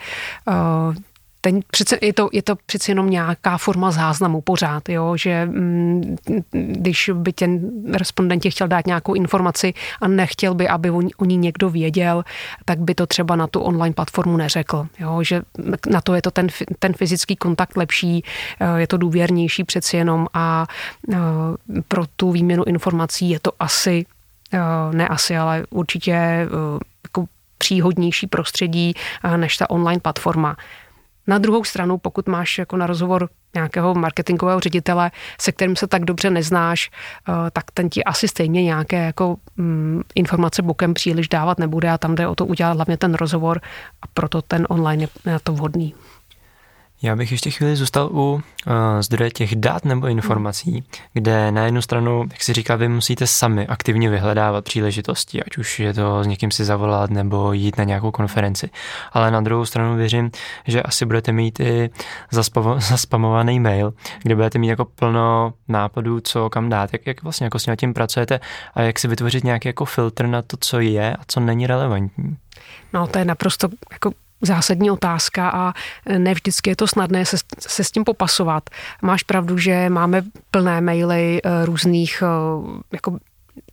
ten, 1.46 1.60
přece, 1.72 1.98
je, 2.02 2.14
to, 2.14 2.30
je 2.34 2.42
to 2.42 2.56
přece 2.66 2.92
jenom 2.92 3.10
nějaká 3.10 3.58
forma 3.58 3.92
záznamu 3.92 4.42
pořád, 4.42 4.90
jo, 4.90 5.18
že 5.18 5.46
mm, 5.46 6.16
když 6.52 7.12
by 7.14 7.34
ten 7.34 7.72
respondent 7.94 8.44
chtěl 8.50 8.68
dát 8.68 8.88
nějakou 8.88 9.14
informaci 9.14 9.74
a 10.02 10.08
nechtěl 10.08 10.54
by, 10.54 10.68
aby 10.68 10.92
o, 10.92 11.02
o 11.18 11.26
ní 11.26 11.38
někdo 11.38 11.70
věděl, 11.70 12.24
tak 12.66 12.80
by 12.80 12.96
to 12.96 13.06
třeba 13.06 13.36
na 13.36 13.48
tu 13.48 13.60
online 13.60 13.94
platformu 13.94 14.38
neřekl, 14.38 14.88
jo, 15.00 15.24
že 15.24 15.42
na 15.90 16.02
to 16.02 16.14
je 16.14 16.22
to 16.22 16.32
ten, 16.32 16.48
ten 16.80 16.94
fyzický 16.94 17.36
kontakt 17.36 17.78
lepší, 17.78 18.24
eh, 18.60 18.80
je 18.80 18.88
to 18.88 18.98
důvěrnější 18.98 19.64
přeci 19.64 19.98
jenom 19.98 20.28
a 20.34 20.66
eh, 21.14 21.18
pro 21.88 22.04
tu 22.16 22.32
výměnu 22.32 22.64
informací 22.64 23.30
je 23.30 23.40
to 23.40 23.52
asi, 23.60 24.06
eh, 24.54 24.60
ne 24.92 25.08
asi, 25.08 25.38
ale 25.38 25.66
určitě 25.70 26.48
jako 27.04 27.26
příhodnější 27.58 28.28
prostředí 28.28 28.94
než 29.38 29.58
ta 29.58 29.70
online 29.70 30.00
platforma. 30.00 30.58
Na 31.28 31.38
druhou 31.38 31.64
stranu, 31.64 31.98
pokud 31.98 32.28
máš 32.28 32.58
jako 32.58 32.78
na 32.78 32.88
rozhovor 32.88 33.30
nějakého 33.56 33.96
marketingového 33.96 34.60
ředitele, 34.60 35.12
se 35.42 35.52
kterým 35.52 35.76
se 35.76 35.88
tak 35.88 36.06
dobře 36.06 36.30
neznáš, 36.30 36.92
tak 37.52 37.72
ten 37.74 37.90
ti 37.90 38.04
asi 38.04 38.28
stejně 38.28 38.64
nějaké 38.64 39.06
jako 39.06 39.38
mm, 39.58 40.02
informace 40.16 40.62
bokem 40.62 40.94
příliš 40.94 41.30
dávat 41.30 41.60
nebude 41.60 41.90
a 41.90 41.98
tam 41.98 42.16
jde 42.16 42.28
o 42.28 42.36
to 42.36 42.46
udělat 42.46 42.74
hlavně 42.74 42.98
ten 42.98 43.14
rozhovor 43.14 43.62
a 44.02 44.06
proto 44.14 44.42
ten 44.42 44.68
online 44.70 45.04
je 45.04 45.10
na 45.26 45.40
to 45.40 45.54
vhodný. 45.54 45.94
Já 47.06 47.16
bych 47.16 47.32
ještě 47.32 47.52
chvíli 47.52 47.76
zůstal 47.76 48.10
u 48.12 48.34
uh, 48.34 48.42
zdroje 49.00 49.32
těch 49.32 49.56
dat 49.56 49.86
nebo 49.86 50.08
informací, 50.08 50.72
hmm. 50.72 50.82
kde 51.14 51.52
na 51.52 51.66
jednu 51.66 51.82
stranu, 51.82 52.26
jak 52.32 52.44
si 52.44 52.54
říká, 52.54 52.76
vy 52.76 52.90
musíte 52.90 53.28
sami 53.28 53.68
aktivně 53.68 54.10
vyhledávat 54.10 54.66
příležitosti, 54.66 55.44
ať 55.44 55.58
už 55.58 55.80
je 55.80 55.94
to 55.94 56.24
s 56.24 56.28
někým 56.28 56.52
si 56.52 56.66
zavolat 56.66 57.10
nebo 57.10 57.54
jít 57.54 57.78
na 57.78 57.84
nějakou 57.84 58.12
konferenci. 58.12 58.70
Ale 59.12 59.32
na 59.32 59.42
druhou 59.42 59.66
stranu 59.66 59.96
věřím, 59.96 60.32
že 60.68 60.84
asi 60.84 61.06
budete 61.06 61.32
mít 61.32 61.60
i 61.60 61.90
zaspamovaný 62.80 63.60
mail, 63.60 63.94
kde 64.24 64.36
budete 64.36 64.60
mít 64.60 64.68
jako 64.68 64.86
plno 64.86 65.54
nápadů, 65.68 66.20
co 66.20 66.50
kam 66.50 66.70
dát, 66.70 66.94
jak, 66.94 67.08
jak 67.08 67.24
vlastně 67.24 67.44
jako 67.44 67.60
s 67.60 67.76
tím 67.76 67.94
pracujete 67.94 68.40
a 68.74 68.82
jak 68.82 69.00
si 69.00 69.08
vytvořit 69.08 69.44
nějaký 69.44 69.68
jako 69.68 69.86
filtr 69.86 70.28
na 70.28 70.42
to, 70.42 70.58
co 70.60 70.80
je 70.80 71.16
a 71.16 71.22
co 71.28 71.40
není 71.40 71.68
relevantní. 71.68 72.38
No 72.94 73.08
to 73.08 73.20
je 73.20 73.26
naprosto 73.26 73.70
jako 73.92 74.12
zásadní 74.46 74.92
otázka 74.92 75.50
a 75.50 75.74
ne 76.18 76.34
vždycky 76.34 76.70
je 76.70 76.76
to 76.76 76.88
snadné 76.88 77.26
se, 77.26 77.38
se 77.60 77.84
s 77.84 77.92
tím 77.92 78.04
popasovat. 78.04 78.70
Máš 79.02 79.24
pravdu, 79.24 79.58
že 79.58 79.90
máme 79.90 80.24
plné 80.52 80.82
maily 80.82 81.42
eh, 81.44 81.66
různých 81.66 82.24
eh, 82.24 82.28
jako 82.92 83.18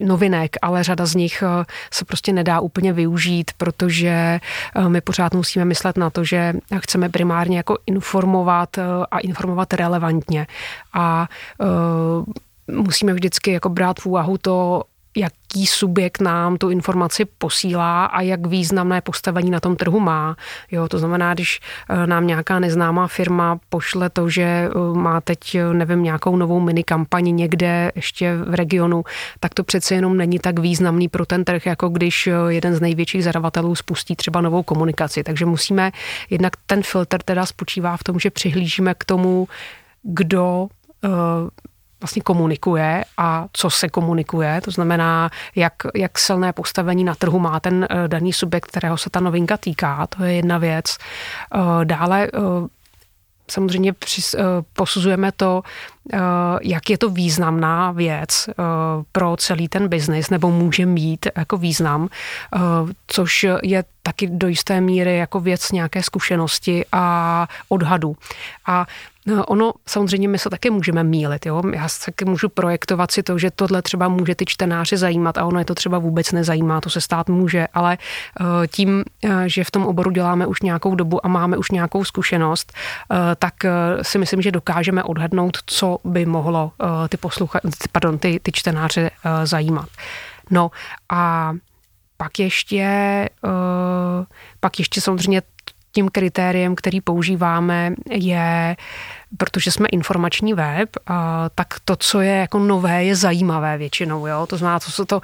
novinek, 0.01 0.57
ale 0.63 0.85
řada 0.85 1.07
z 1.07 1.15
nich 1.15 1.43
eh, 1.43 1.65
se 1.91 2.05
prostě 2.05 2.33
nedá 2.33 2.61
úplně 2.61 2.93
využít, 2.93 3.51
protože 3.57 4.41
my 4.89 5.01
pořád 5.01 5.35
musíme 5.35 5.65
myslet 5.65 5.97
na 5.97 6.11
to, 6.11 6.25
že 6.25 6.53
chceme 6.79 7.09
primárně 7.09 7.57
jako 7.57 7.79
informovat 7.87 8.79
a 9.11 9.19
informovat 9.19 9.75
relevantně. 9.75 10.47
A 10.93 11.29
musíme 12.71 13.13
vždycky 13.15 13.53
jako 13.53 13.69
brát 13.69 14.01
v 14.01 14.07
úvahu 14.07 14.39
to, 14.39 14.83
jaký 15.17 15.67
subjekt 15.67 16.21
nám 16.21 16.57
tu 16.57 16.71
informaci 16.71 17.25
posílá 17.25 18.05
a 18.05 18.21
jak 18.21 18.47
významné 18.47 19.01
postavení 19.01 19.51
na 19.51 19.61
tom 19.61 19.77
trhu 19.77 20.01
má. 20.01 20.37
Jo, 20.71 20.89
to 20.89 20.99
znamená, 20.99 21.35
když 21.35 21.61
eh, 21.91 22.07
nám 22.07 22.27
nějaká 22.27 22.59
neznámá 22.59 23.09
firma 23.09 23.59
pošle 23.69 24.11
to, 24.11 24.29
že 24.29 24.43
eh, 24.43 24.71
má 24.99 25.21
teď, 25.21 25.55
eh, 25.55 25.75
nevím, 25.75 26.03
nějakou 26.03 26.37
novou 26.37 26.61
mini 26.61 26.85
kampaň 26.85 27.37
někde 27.37 27.93
ještě 27.95 28.37
v 28.37 28.55
regionu, 28.55 29.05
tak 29.41 29.55
to 29.55 29.65
přece 29.65 29.95
jenom 29.95 30.17
není 30.17 30.39
tak 30.39 30.59
významný 30.59 31.09
pro 31.09 31.27
ten 31.27 31.45
trh, 31.45 31.67
jako 31.67 31.89
když 31.89 32.29
jeden 32.49 32.75
z 32.75 32.81
největších 32.81 33.25
zadavatelů 33.25 33.75
spustí 33.75 34.17
třeba 34.17 34.41
novou 34.41 34.63
komunikaci. 34.63 35.23
Takže 35.23 35.47
musíme, 35.47 35.93
jednak 36.31 36.53
ten 36.67 36.83
filtr 36.83 37.23
teda 37.23 37.47
spočívá 37.47 37.97
v 37.97 38.05
tom, 38.05 38.19
že 38.19 38.31
přihlížíme 38.31 38.95
k 38.95 39.05
tomu, 39.05 39.49
kdo 40.03 40.69
vlastně 42.03 42.23
komunikuje 42.23 43.05
a 43.17 43.47
co 43.53 43.71
se 43.71 43.89
komunikuje, 43.89 44.61
to 44.61 44.71
znamená, 44.71 45.31
jak, 45.57 45.75
jak 45.95 46.19
silné 46.19 46.53
postavení 46.53 47.05
na 47.05 47.15
trhu 47.15 47.39
má 47.39 47.61
ten 47.61 47.87
eh, 47.91 48.09
daný 48.09 48.33
subjekt, 48.33 48.67
kterého 48.67 48.99
se 48.99 49.11
ta 49.11 49.21
novinka 49.21 49.57
týká, 49.57 50.07
to 50.07 50.25
je 50.25 50.35
jedna 50.35 50.59
věc. 50.59 50.97
Eh, 51.55 51.85
dále 51.85 52.27
eh, 52.27 52.39
samozřejmě 53.51 53.95
posuzujeme 54.73 55.33
to, 55.33 55.63
jak 56.63 56.91
je 56.91 56.99
to 56.99 57.11
významná 57.11 57.91
věc 57.91 58.49
pro 59.13 59.37
celý 59.37 59.69
ten 59.69 59.89
biznis, 59.89 60.31
nebo 60.31 60.51
může 60.51 60.87
mít 60.87 61.27
jako 61.37 61.57
význam, 61.57 62.09
což 63.07 63.47
je 63.63 63.85
taky 64.03 64.27
do 64.27 64.49
jisté 64.49 64.81
míry 64.81 65.17
jako 65.17 65.41
věc 65.41 65.73
nějaké 65.73 66.03
zkušenosti 66.03 66.85
a 66.93 67.49
odhadu. 67.69 68.17
A 68.67 68.87
No, 69.27 69.45
ono 69.47 69.73
samozřejmě 69.87 70.29
my 70.29 70.39
se 70.39 70.51
také 70.51 70.71
můžeme 70.71 71.05
mílit. 71.05 71.47
Jo? 71.47 71.63
Já 71.75 71.89
taky 72.05 72.25
můžu 72.25 72.49
projektovat 72.49 73.11
si 73.11 73.23
to, 73.23 73.39
že 73.39 73.51
tohle 73.51 73.83
třeba 73.83 74.09
může 74.09 74.35
ty 74.35 74.45
čtenáře 74.49 74.97
zajímat 74.97 75.39
a 75.39 75.45
ono 75.45 75.59
je 75.59 75.65
to 75.65 75.75
třeba 75.75 75.99
vůbec 75.99 76.33
nezajímá, 76.33 76.81
to 76.81 76.91
se 76.91 77.01
stát 77.01 77.29
může, 77.29 77.67
ale 77.75 77.99
eh, 78.41 78.67
tím, 78.67 79.05
eh, 79.25 79.49
že 79.49 79.65
v 79.65 79.71
tom 79.71 79.87
oboru 79.87 80.11
děláme 80.11 80.47
už 80.47 80.63
nějakou 80.63 80.95
dobu 80.95 81.27
a 81.27 81.29
máme 81.29 81.57
už 81.57 81.71
nějakou 81.71 82.05
zkušenost, 82.05 82.73
eh, 82.73 83.17
tak 83.39 83.55
si 84.03 84.19
myslím, 84.19 84.43
že 84.43 84.51
dokážeme 84.51 85.03
odhadnout, 85.03 85.59
co 85.67 85.92
by 86.05 86.27
mohlo 86.27 86.73
ty, 87.09 87.17
poslucha, 87.17 87.61
pardon, 87.93 88.19
ty, 88.19 88.41
ty 88.43 88.53
čtenáře 88.53 89.11
zajímat. 89.45 89.89
No 90.51 90.71
a 91.13 91.53
pak 92.17 92.39
ještě, 92.39 93.29
pak 94.61 94.79
ještě 94.79 95.01
samozřejmě 95.01 95.43
tím 95.93 96.09
kritériem, 96.09 96.75
který 96.75 97.01
používáme, 97.01 97.93
je, 98.11 98.77
protože 99.37 99.71
jsme 99.71 99.89
informační 99.89 100.55
web, 100.55 100.89
tak 101.55 101.75
to, 101.85 101.97
co 101.97 102.21
je 102.21 102.37
jako 102.37 102.59
nové, 102.59 103.05
je 103.05 103.17
zajímavé 103.17 103.79
většinou. 103.79 104.27
Jo? 104.27 104.47
To 104.47 104.57
znamená, 104.57 104.81
to, 104.81 104.91
co 104.91 105.05
to, 105.05 105.21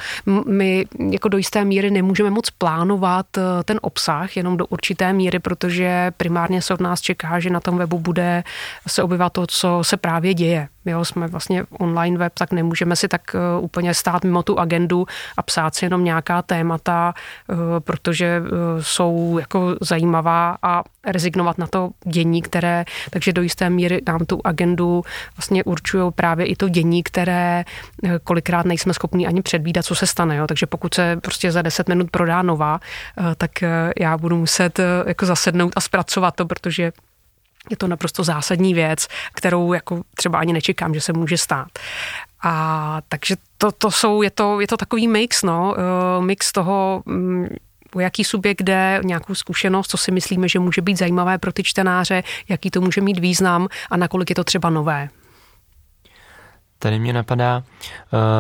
my 0.47 0.87
jako 1.11 1.29
do 1.29 1.39
jisté 1.39 1.65
míry 1.65 1.91
nemůžeme 1.91 2.31
moc 2.31 2.51
plánovat 2.51 3.39
e, 3.39 3.41
ten 3.65 3.79
obsah, 3.83 4.37
jenom 4.37 4.57
do 4.57 4.67
určité 4.67 5.13
míry, 5.13 5.39
protože 5.39 6.13
primárně 6.17 6.63
se 6.63 6.75
od 6.75 6.81
nás 6.81 7.01
čeká, 7.01 7.41
že 7.41 7.51
na 7.51 7.61
tom 7.61 7.79
webu 7.79 7.99
bude 7.99 8.45
se 8.87 9.03
objevovat 9.03 9.33
to, 9.33 9.47
co 9.47 9.79
se 9.83 9.97
právě 9.97 10.35
děje 10.35 10.69
jo, 10.91 11.05
jsme 11.05 11.27
vlastně 11.27 11.65
online 11.79 12.19
web, 12.19 12.33
tak 12.39 12.53
nemůžeme 12.53 12.97
si 12.97 13.09
tak 13.09 13.23
uh, 13.35 13.65
úplně 13.65 13.95
stát 13.95 14.25
mimo 14.25 14.43
tu 14.43 14.59
agendu 14.59 15.07
a 15.37 15.43
psát 15.43 15.75
si 15.75 15.85
jenom 15.85 16.05
nějaká 16.05 16.43
témata, 16.43 17.15
uh, 17.49 17.57
protože 17.81 18.43
jsou 18.81 19.39
jako 19.39 19.77
zajímavá 19.81 20.57
a 20.63 20.83
rezignovat 21.07 21.59
na 21.59 21.67
to 21.67 21.91
dění, 22.05 22.43
které, 22.43 22.85
takže 23.11 23.33
do 23.33 23.43
jisté 23.43 23.71
míry 23.71 23.98
nám 24.07 24.27
tu 24.27 24.41
agendu 24.45 25.03
vlastně 25.37 25.65
určují 25.65 26.13
právě 26.13 26.47
i 26.47 26.57
to 26.57 26.69
dění, 26.69 27.03
které 27.03 27.65
kolikrát 28.25 28.67
nejsme 28.67 28.95
schopni 28.95 29.27
ani 29.27 29.43
předvídat, 29.43 29.85
co 29.85 29.95
se 29.95 30.07
stane. 30.07 30.37
Jo. 30.37 30.47
Takže 30.47 30.67
pokud 30.67 30.95
se 30.95 31.17
prostě 31.17 31.53
za 31.53 31.63
10 31.63 31.89
minut 31.89 32.11
prodá 32.11 32.43
nová, 32.43 32.81
tak 33.37 33.51
já 34.01 34.19
budu 34.19 34.37
muset 34.37 34.81
jako 35.07 35.27
zasednout 35.27 35.73
a 35.77 35.81
zpracovat 35.81 36.35
to, 36.35 36.47
protože 36.47 36.93
je 37.71 37.77
to 37.77 37.87
naprosto 37.87 38.25
zásadní 38.25 38.75
věc, 38.75 39.07
kterou 39.35 39.73
jako 39.73 40.03
třeba 40.17 40.39
ani 40.39 40.53
nečekám, 40.53 40.95
že 40.95 41.01
se 41.01 41.13
může 41.13 41.39
stát. 41.39 41.69
A 42.43 43.01
takže 43.09 43.37
to, 43.59 43.73
to 43.73 43.91
jsou, 43.91 44.23
je 44.23 44.31
to, 44.31 44.61
je 44.61 44.67
to 44.67 44.77
takový 44.77 45.09
mix, 45.09 45.43
no, 45.43 45.75
mix 46.21 46.53
toho, 46.53 47.03
um, 47.07 47.49
o 47.95 48.01
jaký 48.01 48.25
subjekt 48.25 48.63
jde, 48.63 49.01
nějakou 49.05 49.35
zkušenost, 49.35 49.91
co 49.91 49.97
si 49.97 50.13
myslíme, 50.13 50.49
že 50.49 50.59
může 50.59 50.83
být 50.83 50.99
zajímavé 50.99 51.39
pro 51.39 51.53
ty 51.53 51.63
čtenáře, 51.63 52.23
jaký 52.49 52.71
to 52.71 52.81
může 52.81 53.01
mít 53.01 53.19
význam 53.19 53.69
a 53.91 53.97
nakolik 53.97 54.31
je 54.31 54.37
to 54.37 54.45
třeba 54.45 54.71
nové. 54.71 55.09
Tady 56.79 56.99
mě 56.99 57.13
napadá, 57.13 57.59
uh, 57.59 57.69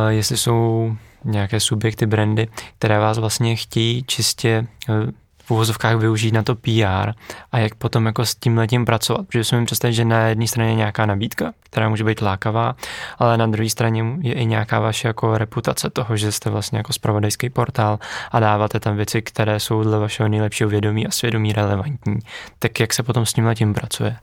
jestli 0.09 0.37
jsou 0.37 0.97
nějaké 1.25 1.61
subjekty, 1.61 2.07
brandy, 2.07 2.49
které 2.79 2.99
vás 2.99 3.19
vlastně 3.19 3.57
chtějí 3.57 4.05
čistě 4.05 4.67
uh, 4.89 5.11
v 5.49 5.51
uvozovkách 5.51 5.97
využít 5.97 6.33
na 6.33 6.43
to 6.43 6.55
PR 6.55 7.13
a 7.53 7.59
jak 7.59 7.75
potom 7.75 8.07
jako 8.07 8.27
s 8.27 8.35
tím 8.35 8.59
letím 8.59 8.85
pracovat. 8.85 9.27
Protože 9.27 9.45
si 9.45 9.57
mi 9.57 9.67
představit, 9.67 9.95
že 9.95 10.05
na 10.05 10.27
jedné 10.27 10.47
straně 10.47 10.71
je 10.71 10.75
nějaká 10.75 11.07
nabídka, 11.07 11.53
která 11.61 11.89
může 11.89 12.05
být 12.05 12.23
lákavá, 12.23 12.77
ale 13.19 13.39
na 13.39 13.47
druhé 13.47 13.71
straně 13.71 14.05
je 14.21 14.35
i 14.35 14.47
nějaká 14.47 14.81
vaše 14.81 15.09
jako 15.09 15.39
reputace 15.39 15.91
toho, 15.91 16.17
že 16.17 16.33
jste 16.33 16.51
vlastně 16.51 16.79
jako 16.79 16.93
spravodajský 16.93 17.51
portál 17.51 17.99
a 18.31 18.41
dáváte 18.41 18.81
tam 18.81 18.97
věci, 18.97 19.23
které 19.23 19.61
jsou 19.61 19.83
dle 19.83 19.99
vašeho 19.99 20.29
nejlepšího 20.29 20.69
vědomí 20.69 21.07
a 21.07 21.11
svědomí 21.11 21.53
relevantní. 21.53 22.19
Tak 22.59 22.81
jak 22.81 22.95
se 22.95 23.03
potom 23.03 23.27
s 23.27 23.33
tím 23.33 23.47
letím 23.47 23.75
pracuje? 23.75 24.17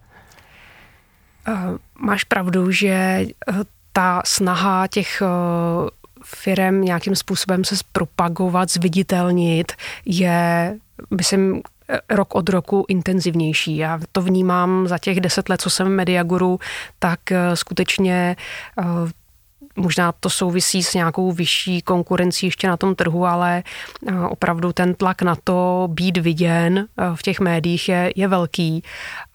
Uh, 1.47 1.77
máš 1.99 2.23
pravdu, 2.23 2.71
že 2.71 2.89
eh, 2.89 3.27
ta 3.93 4.21
snaha 4.25 4.87
těch 4.87 5.21
uh, 5.21 5.89
firem 6.25 6.81
nějakým 6.81 7.15
způsobem 7.15 7.63
se 7.63 7.77
zpropagovat, 7.77 8.69
zviditelnit, 8.69 9.71
je 10.05 10.77
myslím, 11.17 11.61
rok 12.09 12.35
od 12.35 12.49
roku 12.49 12.85
intenzivnější. 12.87 13.77
Já 13.77 13.99
to 14.11 14.21
vnímám 14.21 14.87
za 14.87 14.97
těch 14.97 15.21
deset 15.21 15.49
let, 15.49 15.61
co 15.61 15.69
jsem 15.69 15.95
Mediaguru, 15.95 16.59
tak 16.99 17.31
eh, 17.31 17.55
skutečně 17.55 18.35
eh, 18.79 18.83
možná 19.75 20.11
to 20.11 20.29
souvisí 20.29 20.83
s 20.83 20.93
nějakou 20.93 21.31
vyšší 21.31 21.81
konkurencí 21.81 22.45
ještě 22.45 22.67
na 22.67 22.77
tom 22.77 22.95
trhu, 22.95 23.25
ale 23.25 23.63
opravdu 24.29 24.73
ten 24.73 24.95
tlak 24.95 25.21
na 25.21 25.35
to 25.43 25.87
být 25.91 26.17
viděn 26.17 26.87
v 27.15 27.21
těch 27.21 27.39
médiích 27.39 27.89
je, 27.89 28.13
je 28.15 28.27
velký 28.27 28.83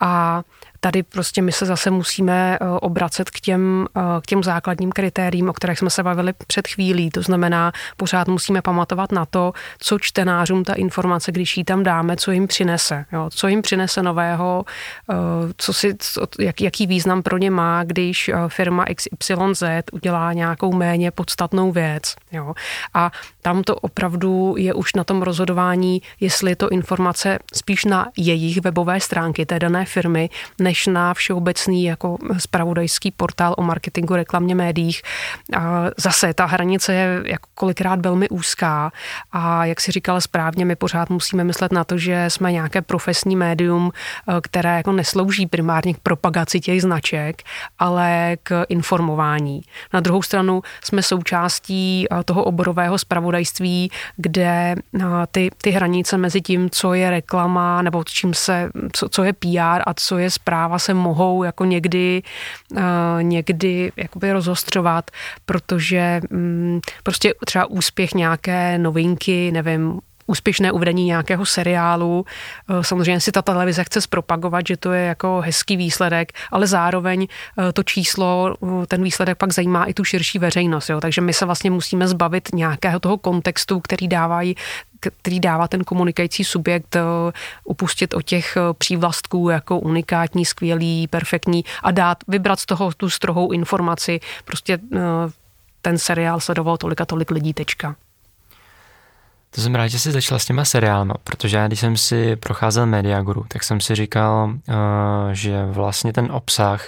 a 0.00 0.42
tady 0.80 1.02
prostě 1.02 1.42
my 1.42 1.52
se 1.52 1.66
zase 1.66 1.90
musíme 1.90 2.58
eh, 2.60 2.66
obracet 2.80 3.30
k 3.30 3.40
těm, 3.40 3.86
eh, 3.96 4.00
k 4.20 4.26
těm 4.26 4.42
základním 4.42 4.92
kritériím, 4.92 5.48
o 5.48 5.52
kterých 5.52 5.78
jsme 5.78 5.90
se 5.90 6.02
bavili 6.02 6.32
před 6.46 6.68
chvílí. 6.68 7.10
To 7.10 7.22
znamená, 7.22 7.72
pořád 7.96 8.28
musíme 8.28 8.62
pamatovat 8.62 9.12
na 9.12 9.26
to, 9.26 9.52
co 9.78 9.98
čtenářům 9.98 10.64
ta 10.64 10.74
informace, 10.74 11.32
když 11.32 11.56
ji 11.56 11.64
tam 11.64 11.82
dáme, 11.82 12.16
co 12.16 12.30
jim 12.30 12.46
přinese. 12.46 13.04
Jo? 13.12 13.30
Co 13.32 13.48
jim 13.48 13.62
přinese 13.62 14.02
nového, 14.02 14.64
eh, 15.10 15.14
co 15.56 15.72
si, 15.72 15.94
co, 15.98 16.26
jak, 16.38 16.60
jaký 16.60 16.86
význam 16.86 17.22
pro 17.22 17.38
ně 17.38 17.50
má, 17.50 17.84
když 17.84 18.30
firma 18.48 18.84
XYZ 18.94 19.62
udělá 19.92 20.32
nějakou 20.32 20.72
méně 20.72 21.10
podstatnou 21.10 21.72
věc. 21.72 22.14
Jo? 22.32 22.54
A 22.94 23.10
tam 23.42 23.62
to 23.62 23.76
opravdu 23.76 24.54
je 24.58 24.74
už 24.74 24.94
na 24.94 25.04
tom 25.04 25.22
rozhodování, 25.22 26.02
jestli 26.20 26.50
je 26.50 26.56
to 26.56 26.68
informace 26.68 27.38
spíš 27.54 27.84
na 27.84 28.06
jejich 28.16 28.60
webové 28.60 29.00
stránky 29.00 29.46
té 29.46 29.58
dané 29.58 29.84
firmy, 29.84 30.30
než 30.70 30.86
na 30.86 31.14
všeobecný 31.14 31.84
jako 31.84 32.18
spravodajský 32.38 33.10
portál 33.10 33.54
o 33.58 33.62
marketingu, 33.62 34.14
reklamě, 34.14 34.54
médiích. 34.54 35.02
A 35.56 35.84
zase 35.96 36.34
ta 36.34 36.46
hranice 36.46 36.94
je 36.94 37.22
jako 37.24 37.48
kolikrát 37.54 38.00
velmi 38.00 38.28
úzká 38.28 38.92
a 39.32 39.64
jak 39.64 39.80
si 39.80 39.92
říkala 39.92 40.20
správně, 40.20 40.64
my 40.64 40.76
pořád 40.76 41.10
musíme 41.10 41.44
myslet 41.44 41.72
na 41.72 41.84
to, 41.84 41.98
že 41.98 42.24
jsme 42.28 42.52
nějaké 42.52 42.82
profesní 42.82 43.36
médium, 43.36 43.90
eh, 43.90 44.40
které 44.40 44.76
jako 44.76 44.92
neslouží 44.92 45.46
primárně 45.46 45.94
k 45.94 45.98
propagaci 45.98 46.60
těch 46.60 46.82
značek, 46.82 47.42
ale 47.78 48.36
k 48.42 48.64
informování. 48.68 49.62
Na 49.92 50.00
druhou 50.00 50.22
stranu 50.22 50.62
jsme 50.84 51.02
součástí 51.02 52.06
eh, 52.06 52.24
toho 52.24 52.44
oborového 52.44 52.98
spravodajství, 52.98 53.90
kde 54.16 54.74
eh, 54.74 55.04
ty, 55.30 55.50
ty 55.62 55.70
hranice 55.70 56.18
mezi 56.18 56.40
tím, 56.40 56.70
co 56.70 56.94
je 56.94 57.10
reklama, 57.10 57.82
nebo 57.82 58.04
čím 58.04 58.34
se, 58.34 58.70
co, 58.92 59.08
co 59.08 59.24
je 59.24 59.32
PR 59.32 59.82
a 59.86 59.94
co 59.94 60.18
je 60.18 60.30
zpráva, 60.30 60.59
práva 60.60 60.78
se 60.78 60.94
mohou 60.94 61.44
jako 61.44 61.64
někdy, 61.64 62.22
uh, 62.72 62.82
někdy 63.22 63.92
jakoby 63.96 64.32
rozostřovat, 64.32 65.10
protože 65.44 66.20
um, 66.30 66.80
prostě 67.02 67.34
třeba 67.44 67.66
úspěch 67.66 68.14
nějaké 68.14 68.78
novinky, 68.78 69.52
nevím, 69.52 70.00
úspěšné 70.30 70.72
uvedení 70.72 71.04
nějakého 71.04 71.46
seriálu. 71.46 72.24
Eh, 72.24 72.84
samozřejmě 72.84 73.20
si 73.20 73.32
ta 73.32 73.42
televize 73.42 73.84
chce 73.84 74.00
zpropagovat, 74.00 74.66
že 74.66 74.76
to 74.76 74.92
je 74.92 75.04
jako 75.04 75.40
hezký 75.40 75.76
výsledek, 75.76 76.32
ale 76.50 76.66
zároveň 76.66 77.26
eh, 77.26 77.72
to 77.72 77.82
číslo, 77.82 78.54
ten 78.86 79.02
výsledek 79.02 79.38
pak 79.38 79.52
zajímá 79.52 79.84
i 79.84 79.94
tu 79.94 80.04
širší 80.04 80.38
veřejnost. 80.38 80.88
Jo? 80.88 81.00
Takže 81.00 81.20
my 81.20 81.32
se 81.32 81.44
vlastně 81.44 81.70
musíme 81.70 82.08
zbavit 82.08 82.54
nějakého 82.54 83.00
toho 83.00 83.18
kontextu, 83.18 83.80
který 83.80 84.08
dávají 84.08 84.54
který 85.00 85.40
dává 85.40 85.68
ten 85.68 85.84
komunikající 85.84 86.44
subjekt, 86.44 86.96
eh, 86.96 87.02
upustit 87.64 88.14
od 88.14 88.22
těch 88.22 88.56
eh, 88.56 88.60
přívlastků 88.78 89.48
jako 89.48 89.78
unikátní, 89.78 90.44
skvělý, 90.44 91.08
perfektní 91.08 91.64
a 91.82 91.90
dát, 91.90 92.18
vybrat 92.28 92.60
z 92.60 92.66
toho 92.66 92.92
tu 92.92 93.10
strohou 93.10 93.52
informaci. 93.52 94.20
Prostě 94.44 94.78
eh, 94.94 94.98
ten 95.82 95.98
seriál 95.98 96.40
sledoval 96.40 96.76
tolik 96.76 97.00
a 97.00 97.04
tolik 97.04 97.30
lidí, 97.30 97.54
tečka. 97.54 97.96
To 99.54 99.60
jsem 99.60 99.74
rád, 99.74 99.88
že 99.88 99.98
jsi 99.98 100.12
začala 100.12 100.38
s 100.38 100.44
těma 100.44 100.64
seriálma, 100.64 101.14
protože 101.24 101.56
já, 101.56 101.66
když 101.66 101.80
jsem 101.80 101.96
si 101.96 102.36
procházel 102.36 102.86
Mediaguru, 102.86 103.44
tak 103.48 103.64
jsem 103.64 103.80
si 103.80 103.94
říkal, 103.94 104.52
že 105.32 105.66
vlastně 105.66 106.12
ten 106.12 106.32
obsah 106.32 106.86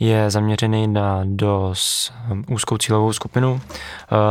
je 0.00 0.30
zaměřený 0.30 0.86
na 0.86 1.20
dost 1.24 2.12
um, 2.30 2.44
úzkou 2.50 2.78
cílovou 2.78 3.12
skupinu, 3.12 3.52
uh, 3.52 3.58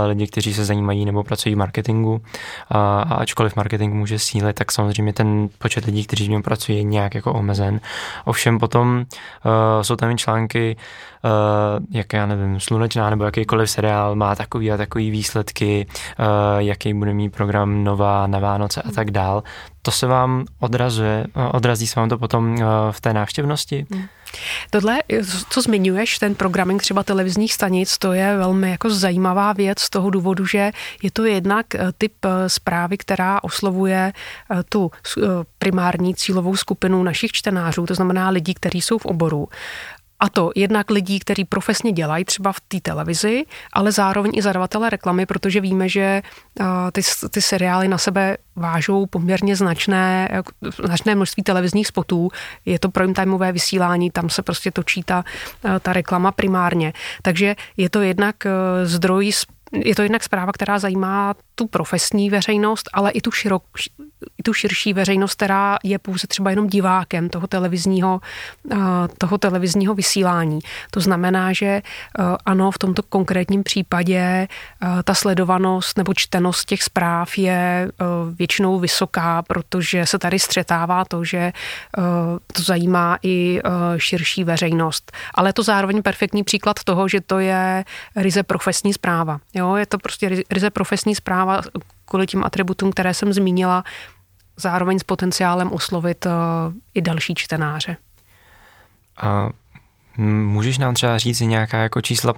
lidi, 0.07 0.27
kteří 0.27 0.53
se 0.53 0.65
zajímají 0.65 1.05
nebo 1.05 1.23
pracují 1.23 1.55
v 1.55 1.57
marketingu. 1.57 2.21
A 2.69 3.01
ačkoliv 3.01 3.55
marketing 3.55 3.93
může 3.93 4.19
sílit, 4.19 4.55
tak 4.55 4.71
samozřejmě 4.71 5.13
ten 5.13 5.49
počet 5.57 5.85
lidí, 5.85 6.05
kteří 6.05 6.27
v 6.27 6.29
něm 6.29 6.43
pracují, 6.43 6.77
je 6.77 6.83
nějak 6.83 7.15
jako 7.15 7.33
omezen. 7.33 7.79
Ovšem 8.25 8.59
potom 8.59 8.97
uh, 8.97 9.03
jsou 9.81 9.95
tam 9.95 10.11
i 10.11 10.15
články, 10.15 10.77
jak 11.91 12.13
já 12.13 12.25
nevím, 12.25 12.59
Slunečná 12.59 13.09
nebo 13.09 13.23
jakýkoliv 13.23 13.69
seriál 13.69 14.15
má 14.15 14.35
takový 14.35 14.71
a 14.71 14.77
takový 14.77 15.11
výsledky, 15.11 15.87
jaký 16.57 16.93
bude 16.93 17.13
mít 17.13 17.29
program 17.29 17.66
nová 17.67 18.27
na 18.27 18.39
Vánoce 18.39 18.81
a 18.81 18.91
tak 18.91 19.11
dál. 19.11 19.43
To 19.81 19.91
se 19.91 20.07
vám 20.07 20.45
odrazuje, 20.59 21.27
odrazí 21.51 21.87
se 21.87 21.99
vám 21.99 22.09
to 22.09 22.17
potom 22.17 22.57
v 22.91 23.01
té 23.01 23.13
návštěvnosti? 23.13 23.85
Hmm. 23.91 24.07
Tohle, 24.69 24.99
co 25.49 25.61
zmiňuješ, 25.61 26.19
ten 26.19 26.35
programming 26.35 26.81
třeba 26.81 27.03
televizních 27.03 27.53
stanic, 27.53 27.97
to 27.97 28.13
je 28.13 28.37
velmi 28.37 28.71
jako 28.71 28.89
zajímavá 28.89 29.53
věc 29.53 29.79
z 29.79 29.89
toho 29.89 30.09
důvodu, 30.09 30.45
že 30.45 30.71
je 31.03 31.11
to 31.11 31.25
jednak 31.25 31.75
eh, 31.75 31.79
typ 31.97 32.13
eh, 32.25 32.49
zprávy, 32.49 32.97
která 32.97 33.43
oslovuje 33.43 34.13
eh, 34.51 34.63
tu 34.69 34.91
primární 35.59 36.15
cílovou 36.15 36.55
skupinu 36.55 37.03
našich 37.03 37.31
čtenářů, 37.31 37.85
to 37.85 37.95
znamená 37.95 38.29
lidí, 38.29 38.53
kteří 38.53 38.81
jsou 38.81 38.97
v 38.97 39.05
oboru. 39.05 39.47
A 40.19 40.29
to 40.29 40.51
jednak 40.55 40.89
lidí, 40.89 41.19
kteří 41.19 41.45
profesně 41.45 41.91
dělají 41.91 42.25
třeba 42.25 42.51
v 42.51 42.59
té 42.59 42.77
televizi, 42.81 43.45
ale 43.73 43.91
zároveň 43.91 44.31
i 44.35 44.41
zadavatele 44.41 44.89
reklamy, 44.89 45.25
protože 45.25 45.61
víme, 45.61 45.89
že 45.89 46.21
ty, 46.91 47.01
ty 47.29 47.41
seriály 47.41 47.87
na 47.87 47.97
sebe 47.97 48.37
vážou 48.55 49.05
poměrně 49.05 49.55
značné, 49.55 50.29
značné 50.83 51.15
množství 51.15 51.43
televizních 51.43 51.87
spotů. 51.87 52.29
Je 52.65 52.79
to 52.79 52.89
prime 52.89 53.13
timeové 53.13 53.51
vysílání, 53.51 54.11
tam 54.11 54.29
se 54.29 54.41
prostě 54.41 54.71
točí 54.71 55.03
ta, 55.03 55.23
ta 55.81 55.93
reklama 55.93 56.31
primárně. 56.31 56.93
Takže 57.21 57.55
je 57.77 57.89
to 57.89 58.01
jednak 58.01 58.45
e, 58.45 58.49
zdroj 58.85 59.31
je 59.71 59.95
to 59.95 60.01
jednak 60.01 60.23
zpráva, 60.23 60.51
která 60.51 60.79
zajímá 60.79 61.35
tu 61.57 61.67
profesní 61.67 62.29
veřejnost, 62.29 62.89
ale 62.93 63.11
i 63.11 63.21
tu, 63.21 63.31
širok, 63.31 63.63
i 64.37 64.43
tu 64.43 64.53
širší 64.53 64.93
veřejnost, 64.93 65.33
která 65.33 65.77
je 65.83 65.99
pouze 65.99 66.27
třeba 66.27 66.49
jenom 66.49 66.67
divákem 66.67 67.29
toho 67.29 67.47
televizního, 67.47 68.21
eh, 68.71 68.77
toho 69.17 69.37
televizního 69.37 69.95
vysílání. 69.95 70.59
To 70.91 70.99
znamená, 70.99 71.53
že 71.53 71.65
eh, 71.65 71.81
ano, 72.45 72.71
v 72.71 72.77
tomto 72.77 73.03
konkrétním 73.03 73.63
případě 73.63 74.17
eh, 74.17 75.03
ta 75.03 75.13
sledovanost 75.13 75.97
nebo 75.97 76.13
čtenost 76.13 76.65
těch 76.65 76.83
zpráv 76.83 77.37
je 77.37 77.91
většinou 78.39 78.79
vysoká, 78.79 79.41
protože 79.41 80.05
se 80.05 80.19
tady 80.19 80.39
střetává 80.39 81.05
to, 81.05 81.23
že 81.23 81.51
to 82.53 82.61
zajímá 82.61 83.17
i 83.23 83.61
širší 83.97 84.43
veřejnost. 84.43 85.11
Ale 85.33 85.49
je 85.49 85.53
to 85.53 85.63
zároveň 85.63 86.01
perfektní 86.01 86.43
příklad 86.43 86.83
toho, 86.83 87.07
že 87.07 87.21
to 87.21 87.39
je 87.39 87.85
ryze 88.15 88.43
profesní 88.43 88.93
zpráva. 88.93 89.39
Jo, 89.53 89.75
je 89.75 89.85
to 89.85 89.97
prostě 89.97 90.43
ryze 90.51 90.69
profesní 90.69 91.15
zpráva 91.15 91.46
kvůli 92.05 92.27
těm 92.27 92.43
atributům, 92.43 92.91
které 92.91 93.13
jsem 93.13 93.33
zmínila, 93.33 93.83
zároveň 94.57 94.99
s 94.99 95.03
potenciálem 95.03 95.71
oslovit 95.71 96.25
uh, 96.25 96.31
i 96.93 97.01
další 97.01 97.35
čtenáře. 97.35 97.97
A 99.17 99.49
můžeš 100.17 100.77
nám 100.77 100.93
třeba 100.93 101.17
říct 101.17 101.39
nějaká 101.39 101.77
jako 101.77 102.01
čísla, 102.01 102.33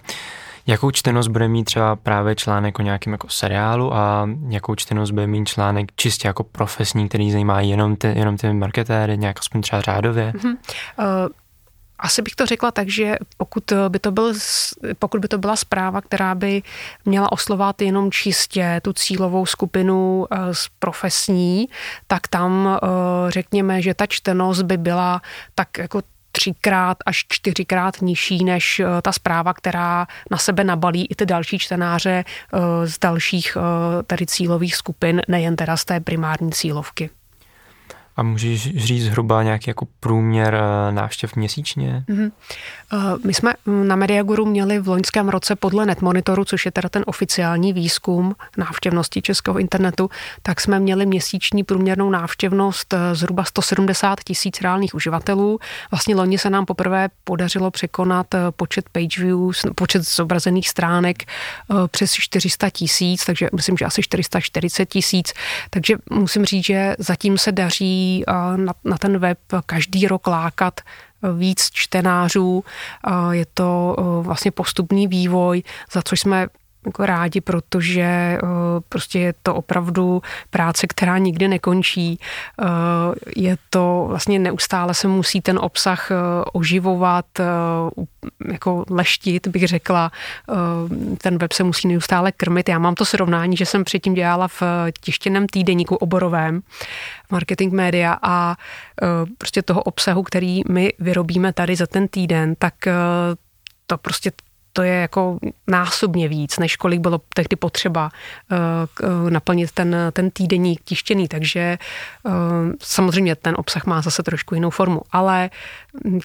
jakou 0.67 0.91
čtenost 0.91 1.28
bude 1.28 1.48
mít 1.48 1.63
třeba 1.63 1.95
právě 1.95 2.36
článek 2.36 2.80
o 2.80 2.82
nějakém 2.82 3.13
jako 3.13 3.30
seriálu 3.30 3.93
a 3.93 4.30
jakou 4.50 4.76
čtenost 4.76 5.12
bude 5.12 5.28
mít 5.28 5.48
článek 5.48 5.91
čistě 5.95 6.28
jako 6.28 6.43
profesní, 6.43 7.10
který 7.10 7.32
zajímá 7.32 7.62
jenom 7.62 7.95
ty, 7.95 8.08
jenom 8.08 8.38
ty 8.38 8.54
marketéry, 8.54 9.17
nějak 9.17 9.39
aspoň 9.39 9.62
třeba 9.62 9.82
řádově? 9.82 10.32
Mm-hmm. 10.36 10.58
Uh, 11.00 11.06
asi 12.00 12.22
bych 12.22 12.36
to 12.36 12.46
řekla 12.46 12.72
tak, 12.72 12.90
že 12.90 13.16
pokud 13.38 13.74
by 13.90 14.00
to, 14.00 14.12
byl, 14.12 14.34
pokud 15.00 15.22
by 15.22 15.28
to 15.28 15.38
byla 15.38 15.56
zpráva, 15.56 16.02
která 16.02 16.36
by 16.36 16.62
měla 17.06 17.32
oslovat 17.32 17.82
jenom 17.82 18.12
čistě 18.12 18.82
tu 18.84 18.94
cílovou 18.94 19.46
skupinu 19.46 20.26
z 20.52 20.66
eh, 20.66 20.70
profesní, 20.80 21.70
tak 22.08 22.28
tam 22.28 22.68
eh, 22.68 23.32
řekněme, 23.32 23.82
že 23.82 23.94
ta 23.94 24.06
čtenost 24.06 24.62
by 24.62 24.78
byla 24.78 25.22
tak 25.56 25.78
jako 25.78 26.02
třikrát 26.32 26.98
až 27.06 27.26
čtyřikrát 27.30 28.02
nižší 28.02 28.44
než 28.44 28.80
eh, 28.80 28.86
ta 29.02 29.12
zpráva, 29.12 29.54
která 29.54 30.08
na 30.32 30.38
sebe 30.38 30.64
nabalí 30.64 31.06
i 31.06 31.16
ty 31.16 31.26
další 31.26 31.60
čtenáře 31.60 32.24
z 32.86 33.00
dalších 33.00 33.58
tady 34.08 34.26
cílových 34.26 34.76
skupin, 34.76 35.22
nejen 35.28 35.56
teda 35.56 35.78
z 35.78 35.86
té 35.86 36.00
primární 36.00 36.52
cílovky. 36.52 37.10
A 38.19 38.23
můžeš 38.23 38.77
říct 38.77 39.03
zhruba 39.03 39.43
nějaký 39.43 39.69
jako 39.69 39.88
průměr 39.99 40.55
eh, 40.55 40.91
návštěv 40.91 41.36
měsíčně? 41.36 42.03
Mm-hmm. 42.10 42.32
My 43.25 43.34
jsme 43.34 43.53
na 43.65 43.95
Mediaguru 43.95 44.45
měli 44.45 44.79
v 44.79 44.88
loňském 44.88 45.29
roce 45.29 45.55
podle 45.55 45.86
Netmonitoru, 45.86 46.45
což 46.45 46.65
je 46.65 46.71
teda 46.71 46.89
ten 46.89 47.03
oficiální 47.05 47.73
výzkum 47.73 48.36
návštěvnosti 48.58 49.21
českého 49.21 49.60
internetu, 49.60 50.10
tak 50.41 50.62
jsme 50.62 50.79
měli 50.79 51.05
měsíční 51.05 51.63
průměrnou 51.63 52.10
návštěvnost 52.10 52.93
eh, 52.93 53.15
zhruba 53.15 53.43
170 53.43 54.19
tisíc 54.23 54.62
reálných 54.62 54.95
uživatelů. 54.95 55.60
Vlastně 55.91 56.15
loni 56.15 56.38
se 56.38 56.49
nám 56.49 56.65
poprvé 56.65 57.10
podařilo 57.23 57.71
překonat 57.71 58.27
počet 58.51 58.89
page 58.89 59.23
views, 59.23 59.62
počet 59.75 60.01
zobrazených 60.01 60.69
stránek 60.69 61.23
přes 61.91 62.13
400 62.13 62.69
tisíc, 62.69 63.25
takže 63.25 63.49
myslím, 63.55 63.77
že 63.77 63.86
asi 63.86 64.01
440 64.01 64.86
tisíc. 64.86 65.34
Takže 65.69 65.95
musím 66.12 66.45
říct, 66.45 66.65
že 66.65 66.95
zatím 66.99 67.38
se 67.38 67.51
daří 67.51 68.09
na, 68.56 68.74
na 68.84 68.98
ten 68.98 69.17
web 69.17 69.39
každý 69.65 70.08
rok 70.08 70.28
lákat 70.28 70.82
víc 71.38 71.69
čtenářů, 71.74 72.63
je 73.32 73.45
to 73.54 73.95
vlastně 74.22 74.52
postupný 74.52 75.08
vývoj, 75.08 75.63
za 75.91 76.02
což 76.02 76.19
jsme 76.19 76.48
jako 76.86 77.06
rádi, 77.06 77.42
protože 77.42 78.02
eh, 78.02 78.39
prostě 78.89 79.20
je 79.20 79.34
to 79.44 79.56
opravdu 79.56 80.22
práce, 80.50 80.88
která 80.88 81.18
nikdy 81.18 81.48
nekončí. 81.48 82.20
Eh, 82.62 82.65
je 83.36 83.58
to 83.70 84.06
vlastně 84.08 84.39
neustále 84.39 84.94
se 84.94 85.08
musí 85.08 85.42
ten 85.42 85.60
obsah 85.60 86.12
eh, 86.12 86.15
oživovat, 86.54 87.26
jako 88.52 88.86
leštit, 88.89 89.48
bych 89.48 89.68
řekla. 89.68 90.12
Ten 91.18 91.38
web 91.38 91.54
se 91.54 91.63
musí 91.63 91.88
neustále 91.88 92.32
krmit. 92.32 92.70
Já 92.70 92.80
mám 92.80 92.96
to 92.96 93.06
srovnání, 93.06 93.58
že 93.58 93.65
jsem 93.65 93.84
předtím 93.84 94.13
dělala 94.13 94.48
v 94.48 94.63
tištěném 95.02 95.48
týdeníku 95.48 95.96
oborovém 95.96 96.62
marketing 97.32 97.74
média 97.74 98.18
a 98.22 98.56
prostě 99.38 99.62
toho 99.62 99.84
obsahu, 99.84 100.24
který 100.24 100.62
my 100.70 100.94
vyrobíme 101.00 101.54
tady 101.54 101.76
za 101.76 101.88
ten 101.88 102.08
týden, 102.08 102.56
tak 102.60 102.74
to 103.88 103.98
prostě 103.98 104.32
to 104.73 104.84
je 104.84 104.93
jako 104.93 105.39
násobně 105.67 106.27
víc, 106.27 106.60
než 106.60 106.75
kolik 106.75 106.99
bylo 106.99 107.21
tehdy 107.34 107.55
potřeba 107.55 108.12
uh, 108.51 109.29
naplnit 109.29 109.71
ten, 109.71 109.95
ten 110.13 110.32
týdenní 110.32 110.77
tištěný, 110.84 111.27
takže 111.27 111.77
uh, 112.23 112.34
samozřejmě 112.82 113.36
ten 113.36 113.55
obsah 113.58 113.86
má 113.86 114.01
zase 114.01 114.23
trošku 114.23 114.55
jinou 114.55 114.69
formu, 114.69 115.01
ale 115.12 115.49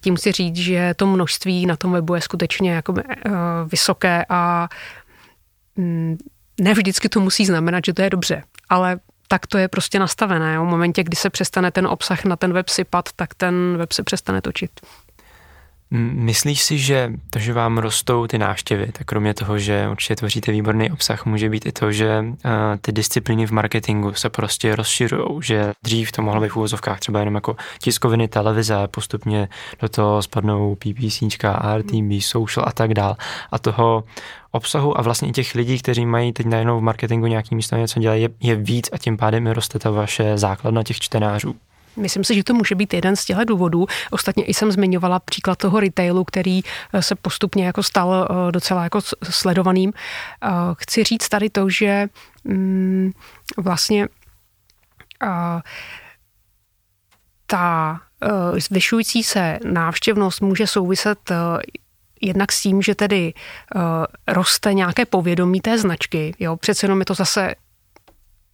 tím 0.03 0.17
si 0.17 0.33
říct, 0.33 0.57
že 0.57 0.95
to 0.97 1.07
množství 1.07 1.67
na 1.67 1.77
tom 1.77 1.93
webu 1.93 2.15
je 2.15 2.21
skutečně 2.21 2.73
jako, 2.73 2.93
uh, 2.93 3.01
vysoké 3.69 4.25
a 4.29 4.69
um, 5.77 6.19
ne 6.61 6.75
vždycky 6.75 7.09
to 7.09 7.21
musí 7.21 7.47
znamenat, 7.47 7.85
že 7.87 7.93
to 7.95 8.03
je 8.03 8.11
dobře, 8.11 8.43
ale 8.69 8.99
tak 9.29 9.47
to 9.47 9.59
je 9.59 9.69
prostě 9.69 9.99
nastavené. 9.99 10.59
V 10.59 10.63
momentě, 10.63 11.05
kdy 11.05 11.17
se 11.17 11.31
přestane 11.31 11.71
ten 11.71 11.87
obsah 11.87 12.25
na 12.25 12.37
ten 12.37 12.53
web 12.53 12.69
sypat, 12.69 13.09
tak 13.17 13.35
ten 13.35 13.77
web 13.77 13.93
se 13.93 14.03
přestane 14.03 14.41
točit. 14.41 14.71
Myslíš 15.97 16.63
si, 16.63 16.79
že 16.79 17.13
to, 17.31 17.39
že 17.39 17.53
vám 17.53 17.79
rostou 17.79 18.27
ty 18.27 18.39
návštěvy, 18.39 18.93
tak 18.93 19.07
kromě 19.07 19.35
toho, 19.35 19.59
že 19.59 19.89
určitě 19.91 20.17
tvoříte 20.17 20.53
výborný 20.53 20.91
obsah, 20.91 21.27
může 21.27 21.49
být 21.49 21.67
i 21.67 21.73
to, 21.73 21.93
že 21.93 22.21
uh, 22.21 22.51
ty 22.81 22.93
disciplíny 22.93 23.47
v 23.47 23.51
marketingu 23.51 24.13
se 24.13 24.31
prostě 24.31 24.77
rozširují, 24.77 25.43
že 25.43 25.73
dřív 25.83 26.13
to 26.13 26.23
mohlo 26.23 26.41
být 26.41 26.49
v 26.49 26.57
úvozovkách 26.57 27.01
třeba 27.01 27.19
jenom 27.19 27.35
jako 27.35 27.57
tiskoviny, 27.79 28.29
televize, 28.29 28.75
postupně 28.91 29.49
do 29.81 29.89
toho 29.89 30.23
spadnou 30.23 30.75
PPCčka, 30.75 31.77
RTB, 31.79 32.23
social 32.23 32.67
a 32.69 32.73
tak 32.73 32.95
dál. 32.95 33.17
A 33.51 33.59
toho 33.59 34.05
obsahu 34.51 34.99
a 34.99 35.03
vlastně 35.03 35.33
těch 35.33 35.55
lidí, 35.55 35.79
kteří 35.79 36.07
mají 36.07 36.33
teď 36.33 36.47
najednou 36.47 36.79
v 36.79 36.83
marketingu 36.83 37.27
nějaký 37.27 37.55
místo 37.55 37.77
něco 37.77 38.01
dělat, 38.01 38.15
je, 38.15 38.29
je 38.41 38.57
víc 38.57 38.89
a 38.93 38.99
tím 38.99 39.17
pádem 39.17 39.47
roste 39.47 39.79
ta 39.79 39.91
vaše 39.91 40.39
základna 40.39 40.83
těch 40.83 41.01
čtenářů. 41.01 41.55
Myslím 41.97 42.25
si, 42.25 42.35
že 42.35 42.45
to 42.45 42.55
může 42.55 42.75
být 42.75 42.95
jeden 42.95 43.17
z 43.17 43.25
těchto 43.25 43.45
důvodů. 43.45 43.87
Ostatně 44.11 44.45
i 44.45 44.55
jsem 44.55 44.73
zmiňovala 44.73 45.19
příklad 45.19 45.59
toho 45.59 45.81
retailu, 45.81 46.25
který 46.25 46.61
eh, 46.93 47.03
se 47.03 47.15
postupně 47.15 47.67
jako 47.67 47.83
stal 47.83 48.29
eh, 48.31 48.53
docela 48.53 48.85
jako 48.85 49.01
sledovaným. 49.31 49.93
Eh, 49.93 50.49
chci 50.79 51.05
říct 51.05 51.29
tady 51.29 51.51
to, 51.51 51.71
že 51.71 52.07
mm, 52.45 53.13
vlastně 53.57 54.09
ta 57.47 58.01
zvyšující 58.59 59.23
se 59.23 59.59
návštěvnost 59.65 60.41
může 60.41 60.67
souviset 60.67 61.19
jednak 62.21 62.53
s 62.53 62.63
tím, 62.63 62.83
že 62.83 62.95
tedy 62.95 63.33
roste 64.29 64.75
nějaké 64.75 65.07
povědomí 65.07 65.61
té 65.61 65.79
značky. 65.79 66.35
Jo, 66.39 66.57
přece 66.57 66.85
jenom 66.85 66.99
je 66.99 67.05
to 67.05 67.15
zase 67.15 67.55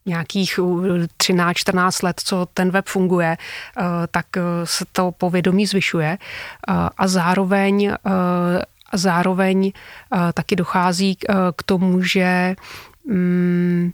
nějakých 0.06 0.58
13-14 0.58 2.04
let, 2.04 2.20
co 2.24 2.46
ten 2.54 2.70
web 2.70 2.86
funguje, 2.86 3.36
eh, 3.36 3.82
tak 4.10 4.26
eh, 4.36 4.42
se 4.64 4.84
to 4.92 5.12
povědomí 5.12 5.66
zvyšuje 5.66 6.18
eh, 6.18 6.74
a 6.96 7.08
zároveň 7.08 7.92
a 8.92 8.96
zároveň 8.96 9.72
taky 10.34 10.56
dochází 10.56 11.16
k 11.56 11.62
tomu, 11.62 12.02
že 12.02 12.54
mm, 13.06 13.92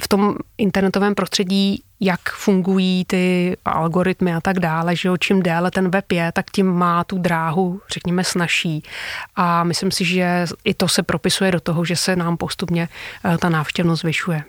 v 0.00 0.08
tom 0.08 0.34
internetovém 0.58 1.14
prostředí, 1.14 1.82
jak 2.00 2.20
fungují 2.32 3.04
ty 3.04 3.56
algoritmy 3.64 4.34
a 4.34 4.40
tak 4.40 4.58
dále, 4.58 4.96
že 4.96 5.08
jo, 5.08 5.16
čím 5.16 5.42
déle 5.42 5.70
ten 5.70 5.90
web 5.90 6.12
je, 6.12 6.32
tak 6.32 6.50
tím 6.50 6.66
má 6.66 7.04
tu 7.04 7.18
dráhu, 7.18 7.80
řekněme, 7.92 8.24
snažší. 8.24 8.82
A 9.36 9.64
myslím 9.64 9.90
si, 9.90 10.04
že 10.04 10.46
i 10.64 10.74
to 10.74 10.88
se 10.88 11.02
propisuje 11.02 11.52
do 11.52 11.60
toho, 11.60 11.84
že 11.84 11.96
se 11.96 12.16
nám 12.16 12.36
postupně 12.36 12.88
ta 13.38 13.48
návštěvnost 13.48 14.02
zvyšuje. 14.02 14.44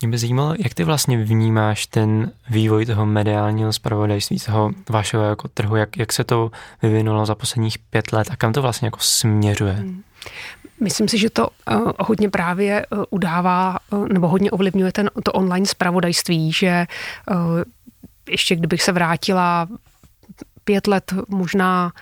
Mě 0.00 0.10
by 0.10 0.18
zajímalo, 0.18 0.54
jak 0.58 0.74
ty 0.74 0.84
vlastně 0.84 1.24
vnímáš 1.24 1.86
ten 1.86 2.32
vývoj 2.50 2.86
toho 2.86 3.06
mediálního 3.06 3.72
zpravodajství, 3.72 4.38
toho 4.38 4.70
vašeho 4.90 5.24
jako 5.24 5.48
trhu, 5.48 5.76
jak, 5.76 5.96
jak 5.96 6.12
se 6.12 6.24
to 6.24 6.50
vyvinulo 6.82 7.26
za 7.26 7.34
posledních 7.34 7.78
pět 7.78 8.12
let 8.12 8.28
a 8.30 8.36
kam 8.36 8.52
to 8.52 8.62
vlastně 8.62 8.86
jako 8.86 8.98
směřuje? 9.00 9.72
Hmm. 9.72 10.02
Myslím 10.80 11.08
si, 11.08 11.18
že 11.18 11.30
to 11.30 11.48
uh, 11.48 11.92
hodně 11.98 12.30
právě 12.30 12.86
uh, 12.86 13.04
udává, 13.10 13.78
uh, 13.90 14.08
nebo 14.08 14.28
hodně 14.28 14.50
ovlivňuje 14.50 14.92
ten, 14.92 15.10
to 15.22 15.32
online 15.32 15.66
zpravodajství, 15.66 16.52
že 16.52 16.86
ještě 18.28 18.56
kdybych 18.56 18.82
se 18.82 18.92
vrátila 18.92 19.68
pět 20.64 20.86
let, 20.86 21.14
možná 21.28 21.92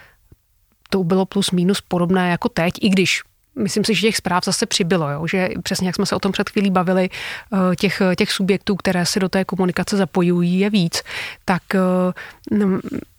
to 0.90 1.04
bylo 1.04 1.26
plus 1.26 1.50
minus 1.50 1.80
podobné 1.80 2.30
jako 2.30 2.48
teď, 2.48 2.74
i 2.80 2.88
když 2.88 3.22
Myslím 3.56 3.84
si, 3.84 3.94
že 3.94 4.00
těch 4.00 4.16
zpráv 4.16 4.44
zase 4.44 4.66
přibylo, 4.66 5.10
jo? 5.10 5.26
že 5.26 5.48
přesně 5.62 5.88
jak 5.88 5.96
jsme 5.96 6.06
se 6.06 6.16
o 6.16 6.18
tom 6.18 6.32
před 6.32 6.50
chvílí 6.50 6.70
bavili, 6.70 7.10
eh, 7.52 7.76
těch, 7.76 8.02
těch 8.16 8.32
subjektů, 8.32 8.76
které 8.76 9.06
se 9.06 9.20
do 9.20 9.28
té 9.28 9.44
komunikace 9.44 9.96
zapojují, 9.96 10.58
je 10.58 10.70
víc, 10.70 11.02
tak 11.44 11.62
eh, 11.74 11.78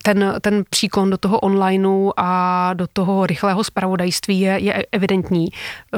ten, 0.03 0.35
ten 0.41 0.63
příklon 0.69 1.09
do 1.09 1.17
toho 1.17 1.39
onlineu 1.39 2.11
a 2.17 2.73
do 2.73 2.87
toho 2.93 3.25
rychlého 3.25 3.63
spravodajství 3.63 4.39
je, 4.39 4.59
je 4.59 4.85
evidentní. 4.91 5.47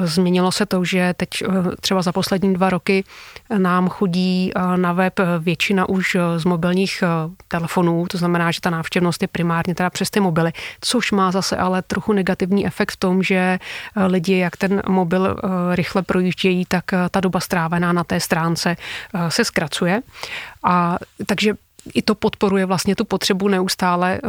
Změnilo 0.04 0.52
se 0.52 0.66
to, 0.66 0.86
že 0.86 1.14
teď 1.18 1.30
eh, 1.42 1.48
třeba 1.82 2.02
za 2.02 2.12
poslední 2.12 2.54
dva 2.54 2.70
roky 2.70 3.04
nám 3.58 3.90
chodí 3.90 4.52
na 4.76 4.94
web 4.94 5.20
většina 5.40 5.90
už 5.90 6.18
z 6.38 6.46
mobilních 6.46 7.04
telefonů, 7.48 8.06
to 8.08 8.18
znamená, 8.18 8.52
že 8.52 8.62
ta 8.62 8.70
návštěvnost 8.70 9.22
je 9.22 9.28
primárně 9.28 9.76
teda 9.76 9.90
přes 9.90 10.10
ty 10.10 10.20
mobily, 10.20 10.52
což 10.82 11.12
má 11.12 11.32
zase 11.32 11.58
ale 11.58 11.82
trochu 11.82 12.14
negativní 12.14 12.66
efekt 12.68 12.92
v 12.92 12.98
tom, 12.98 13.24
že 13.24 13.60
lidi 14.08 14.38
jak 14.38 14.58
ten 14.58 14.82
mobil 14.88 15.28
eh, 15.28 15.76
rychle 15.76 16.02
projíždějí, 16.02 16.66
tak 16.66 16.94
eh, 16.94 16.98
ta 17.12 17.20
doba 17.20 17.40
strávená 17.40 17.94
na 17.94 18.04
té 18.04 18.20
stránce 18.20 18.76
eh, 18.76 19.32
se 19.32 19.46
zkracuje. 19.46 20.02
A 20.64 20.98
takže 21.26 21.54
i 21.94 22.02
to 22.02 22.16
podporuje 22.16 22.66
vlastně 22.66 22.96
tu 22.96 23.06
potřebu 23.06 23.48
neustále, 23.48 24.20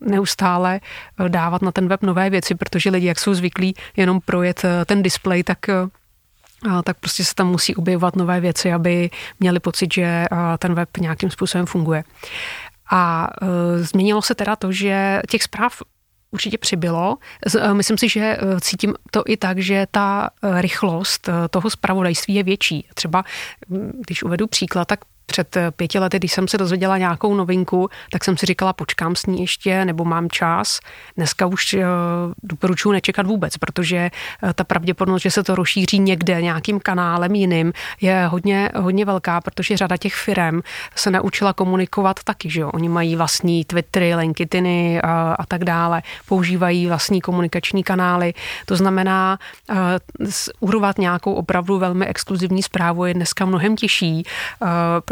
neustále 0.00 0.80
dávat 1.28 1.62
na 1.62 1.72
ten 1.72 1.88
web 1.88 2.02
nové 2.02 2.30
věci, 2.30 2.54
protože 2.54 2.90
lidi, 2.90 3.06
jak 3.06 3.18
jsou 3.18 3.34
zvyklí 3.34 3.74
jenom 3.96 4.20
projet 4.20 4.62
ten 4.86 5.02
displej, 5.02 5.42
tak 5.42 5.58
tak 6.84 6.96
prostě 6.96 7.24
se 7.24 7.34
tam 7.34 7.48
musí 7.48 7.76
objevovat 7.76 8.16
nové 8.16 8.40
věci, 8.40 8.72
aby 8.72 9.10
měli 9.40 9.60
pocit, 9.60 9.94
že 9.94 10.24
ten 10.58 10.74
web 10.74 10.88
nějakým 10.98 11.30
způsobem 11.30 11.66
funguje. 11.66 12.04
A 12.90 13.28
změnilo 13.76 14.22
se 14.22 14.34
teda 14.34 14.56
to, 14.56 14.72
že 14.72 15.22
těch 15.28 15.42
zpráv 15.42 15.82
určitě 16.32 16.58
přibylo. 16.58 17.18
Eh, 17.58 17.74
myslím 17.74 17.98
si, 17.98 18.08
že 18.08 18.20
eh, 18.20 18.60
cítím 18.60 18.94
to 19.10 19.22
i 19.26 19.36
tak, 19.36 19.58
že 19.58 19.86
ta 19.90 20.30
eh, 20.42 20.62
rychlost 20.62 21.28
toho 21.50 21.70
zpravodajství 21.70 22.34
je 22.34 22.42
větší. 22.42 22.88
Třeba, 22.94 23.24
hm, 23.70 24.00
když 24.06 24.22
uvedu 24.22 24.46
příklad, 24.46 24.88
tak 24.88 25.00
před 25.26 25.56
eh, 25.56 25.70
pěti 25.70 25.98
lety, 25.98 26.18
když 26.18 26.32
jsem 26.32 26.48
se 26.48 26.58
dozvěděla 26.58 26.98
nějakou 26.98 27.34
novinku, 27.34 27.88
tak 28.10 28.24
jsem 28.24 28.36
si 28.36 28.46
říkala, 28.46 28.72
počkám 28.72 29.16
s 29.16 29.26
ní 29.26 29.40
ještě, 29.40 29.84
nebo 29.84 30.04
mám 30.04 30.30
čas. 30.30 30.80
Dneska 31.16 31.46
už 31.46 31.74
uh, 31.74 31.80
doporučuji 32.42 32.92
nečekat 32.92 33.26
vůbec, 33.26 33.56
protože 33.56 34.10
uh, 34.42 34.52
ta 34.52 34.64
pravděpodobnost, 34.64 35.22
že 35.22 35.30
se 35.30 35.42
to 35.42 35.54
rozšíří 35.54 35.98
někde 35.98 36.42
nějakým 36.42 36.80
kanálem 36.80 37.34
jiným, 37.34 37.72
je 38.00 38.26
hodně, 38.26 38.70
hodně 38.76 39.04
velká, 39.04 39.40
protože 39.40 39.76
řada 39.76 39.96
těch 39.96 40.14
firm 40.14 40.60
se 40.96 41.10
naučila 41.10 41.52
komunikovat 41.52 42.20
taky, 42.24 42.50
že 42.50 42.60
jo? 42.60 42.70
Oni 42.74 42.88
mají 42.88 43.16
vlastní 43.16 43.64
Twittery, 43.64 44.14
LinkedIny 44.14 45.00
uh, 45.04 45.10
a 45.38 45.46
tak 45.48 45.64
dále, 45.64 46.02
používají 46.28 46.86
vlastní 46.86 47.20
komunikační 47.20 47.84
kanály. 47.84 48.34
To 48.66 48.76
znamená, 48.76 49.38
urovat 50.60 50.98
nějakou 50.98 51.34
opravdu 51.34 51.78
velmi 51.78 52.06
exkluzivní 52.06 52.62
zprávu 52.62 53.04
je 53.04 53.14
dneska 53.14 53.44
mnohem 53.44 53.76
těžší, 53.76 54.22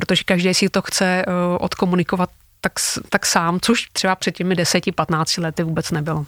protože 0.01 0.25
každý 0.25 0.55
si 0.55 0.69
to 0.69 0.83
chce 0.83 1.05
eh, 1.05 1.33
odkomunikovat 1.59 2.31
tak, 2.61 2.73
tak 3.09 3.27
sám, 3.27 3.59
což 3.63 3.91
třeba 3.93 4.17
před 4.17 4.37
těmi 4.37 4.55
10-15 4.55 5.43
lety 5.43 5.63
vůbec 5.63 5.91
nebylo. 5.91 6.27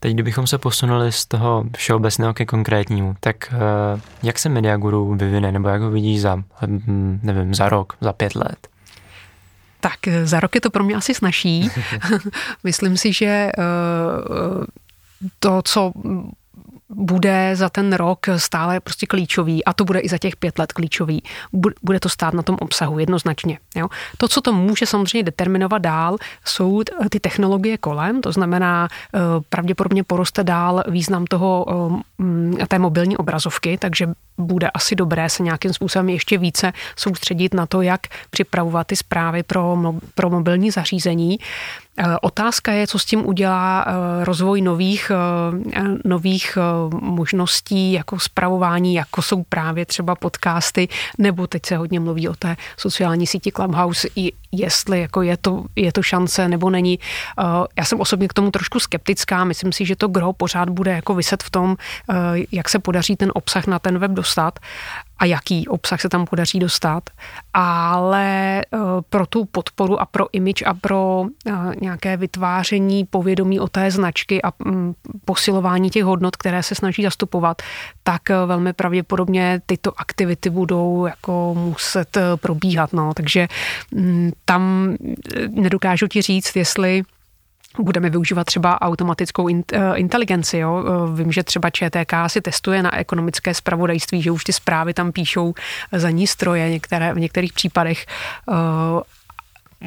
Teď, 0.00 0.14
kdybychom 0.14 0.46
se 0.46 0.58
posunuli 0.58 1.12
z 1.12 1.26
toho 1.26 1.64
všeobecného 1.76 2.34
ke 2.34 2.46
konkrétnímu, 2.46 3.16
tak 3.20 3.36
eh, 3.52 4.00
jak 4.22 4.38
se 4.38 4.48
Mediaguru 4.48 5.14
vyvine, 5.14 5.52
nebo 5.52 5.68
jak 5.68 5.82
ho 5.82 5.90
vidíš 5.90 6.20
za, 6.20 6.36
hm, 6.66 7.20
nevím, 7.22 7.54
za 7.54 7.68
rok, 7.68 7.96
za 8.00 8.12
pět 8.12 8.34
let? 8.34 8.68
Tak 9.80 10.08
eh, 10.08 10.26
za 10.26 10.40
rok 10.40 10.54
je 10.54 10.60
to 10.60 10.70
pro 10.70 10.84
mě 10.84 10.94
asi 10.94 11.14
snažší. 11.14 11.70
Myslím 12.64 12.96
si, 12.96 13.12
že 13.12 13.50
to, 15.38 15.62
co 15.62 15.92
bude 16.88 17.56
za 17.56 17.68
ten 17.68 17.92
rok 17.92 18.26
stále 18.36 18.80
prostě 18.80 19.06
klíčový 19.06 19.64
a 19.64 19.72
to 19.72 19.84
bude 19.84 20.00
i 20.00 20.08
za 20.08 20.18
těch 20.18 20.36
pět 20.36 20.58
let 20.58 20.72
klíčový. 20.72 21.22
Bude 21.82 22.00
to 22.00 22.08
stát 22.08 22.34
na 22.34 22.42
tom 22.42 22.56
obsahu 22.60 22.98
jednoznačně. 22.98 23.58
Jo. 23.76 23.88
To, 24.16 24.28
co 24.28 24.40
to 24.40 24.52
může 24.52 24.86
samozřejmě 24.86 25.22
determinovat 25.22 25.78
dál, 25.78 26.16
jsou 26.44 26.82
ty 27.10 27.20
technologie 27.20 27.78
kolem, 27.78 28.20
to 28.20 28.32
znamená 28.32 28.88
eh, 29.14 29.18
pravděpodobně 29.48 30.04
poroste 30.04 30.44
dál 30.44 30.82
význam 30.88 31.24
toho 31.24 31.66
eh, 32.60 32.66
té 32.66 32.78
mobilní 32.78 33.16
obrazovky, 33.16 33.78
takže 33.78 34.06
bude 34.38 34.70
asi 34.70 34.94
dobré 34.94 35.28
se 35.28 35.42
nějakým 35.42 35.72
způsobem 35.72 36.08
ještě 36.08 36.38
více 36.38 36.72
soustředit 36.96 37.54
na 37.54 37.66
to, 37.66 37.82
jak 37.82 38.00
připravovat 38.30 38.86
ty 38.86 38.96
zprávy 38.96 39.42
pro, 39.42 39.76
pro 40.14 40.30
mobilní 40.30 40.70
zařízení. 40.70 41.38
Eh, 41.96 42.04
otázka 42.22 42.72
je, 42.72 42.86
co 42.86 42.98
s 42.98 43.04
tím 43.04 43.26
udělá 43.26 43.84
eh, 43.86 44.24
rozvoj 44.24 44.60
nových, 44.60 45.12
eh, 45.14 45.82
nových 46.04 46.58
možností 47.00 47.92
jako 47.92 48.18
zpravování, 48.18 48.94
jako 48.94 49.22
jsou 49.22 49.42
právě 49.42 49.86
třeba 49.86 50.14
podcasty, 50.14 50.88
nebo 51.18 51.46
teď 51.46 51.66
se 51.66 51.76
hodně 51.76 52.00
mluví 52.00 52.28
o 52.28 52.34
té 52.34 52.56
sociální 52.76 53.26
síti 53.26 53.52
Clubhouse, 53.52 54.08
jestli 54.58 55.00
jako 55.00 55.22
je, 55.22 55.36
to, 55.36 55.64
je 55.76 55.92
to 55.92 56.02
šance 56.02 56.48
nebo 56.48 56.70
není. 56.70 56.98
Já 57.78 57.84
jsem 57.84 58.00
osobně 58.00 58.28
k 58.28 58.32
tomu 58.32 58.50
trošku 58.50 58.80
skeptická, 58.80 59.44
myslím 59.44 59.72
si, 59.72 59.84
že 59.86 59.96
to 59.96 60.08
gro 60.08 60.32
pořád 60.32 60.70
bude 60.70 60.90
jako 60.90 61.14
vyset 61.14 61.42
v 61.42 61.50
tom, 61.50 61.76
jak 62.52 62.68
se 62.68 62.78
podaří 62.78 63.16
ten 63.16 63.30
obsah 63.34 63.66
na 63.66 63.78
ten 63.78 63.98
web 63.98 64.10
dostat 64.10 64.58
a 65.18 65.24
jaký 65.24 65.68
obsah 65.68 66.00
se 66.00 66.08
tam 66.08 66.26
podaří 66.26 66.58
dostat, 66.58 67.10
ale 67.54 68.60
eh, 68.60 68.78
pro 69.08 69.26
tu 69.26 69.44
podporu 69.44 70.00
a 70.00 70.06
pro 70.06 70.26
image 70.32 70.62
a 70.66 70.74
pro 70.74 71.24
eh, 71.46 71.52
nějaké 71.80 72.16
vytváření 72.16 73.04
povědomí 73.04 73.60
o 73.60 73.68
té 73.68 73.90
značky 73.90 74.42
a 74.42 74.52
mm, 74.64 74.94
posilování 75.24 75.90
těch 75.90 76.04
hodnot, 76.04 76.36
které 76.36 76.62
se 76.62 76.74
snaží 76.74 77.02
zastupovat, 77.02 77.62
tak 78.02 78.30
eh, 78.30 78.46
velmi 78.46 78.72
pravděpodobně 78.72 79.60
tyto 79.66 80.00
aktivity 80.00 80.50
budou 80.50 81.06
jako 81.06 81.54
muset 81.58 82.18
probíhat. 82.36 82.92
No. 82.92 83.14
Takže 83.14 83.48
mm, 83.94 84.32
tam 84.44 84.94
nedokážu 85.48 86.08
ti 86.08 86.22
říct, 86.22 86.56
jestli 86.56 87.02
budeme 87.78 88.10
využívat 88.10 88.44
třeba 88.44 88.82
automatickou 88.82 89.48
eh, 89.48 89.96
inteligenci. 89.96 90.58
Jo? 90.58 90.84
Eh, 90.86 91.16
vím, 91.22 91.32
že 91.32 91.42
třeba 91.42 91.70
ČTK 91.70 92.12
si 92.26 92.40
testuje 92.40 92.82
na 92.82 92.98
ekonomické 92.98 93.54
spravodajství, 93.54 94.22
že 94.22 94.30
už 94.30 94.44
ty 94.44 94.52
zprávy 94.52 94.94
tam 94.94 95.12
píšou 95.12 95.54
za 95.92 96.10
ní 96.10 96.26
stroje 96.26 96.70
některé, 96.70 97.14
v 97.14 97.18
některých 97.18 97.52
případech. 97.52 98.06
Eh, 98.50 98.54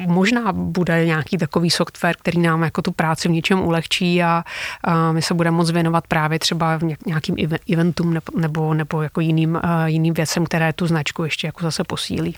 možná 0.06 0.52
bude 0.52 1.06
nějaký 1.06 1.38
takový 1.38 1.70
software, 1.70 2.16
který 2.16 2.38
nám 2.38 2.62
jako 2.62 2.82
tu 2.82 2.92
práci 2.92 3.28
v 3.28 3.30
něčem 3.30 3.60
ulehčí 3.60 4.22
a, 4.22 4.44
a 4.84 5.12
my 5.12 5.22
se 5.22 5.34
budeme 5.34 5.56
moct 5.56 5.70
věnovat 5.70 6.06
právě 6.06 6.38
třeba 6.38 6.76
v 6.76 6.82
nějakým 7.06 7.36
eventům 7.72 8.18
nebo, 8.36 8.74
nebo 8.74 9.02
jako 9.02 9.20
jiným, 9.20 9.60
jiným 9.86 10.14
věcem, 10.14 10.44
které 10.44 10.72
tu 10.72 10.86
značku 10.86 11.24
ještě 11.24 11.46
jako 11.46 11.62
zase 11.62 11.84
posílí 11.84 12.34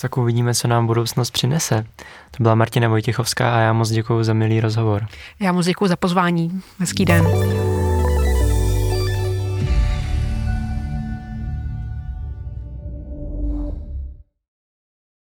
tak 0.00 0.16
uvidíme, 0.16 0.54
co 0.54 0.68
nám 0.68 0.86
budoucnost 0.86 1.30
přinese. 1.30 1.86
To 2.36 2.42
byla 2.42 2.54
Martina 2.54 2.88
Vojtěchovská 2.88 3.56
a 3.56 3.58
já 3.58 3.72
moc 3.72 3.90
děkuji 3.90 4.24
za 4.24 4.32
milý 4.32 4.60
rozhovor. 4.60 5.06
Já 5.40 5.52
moc 5.52 5.66
děkuji 5.66 5.86
za 5.86 5.96
pozvání. 5.96 6.62
Hezký 6.78 7.04
den. 7.04 7.65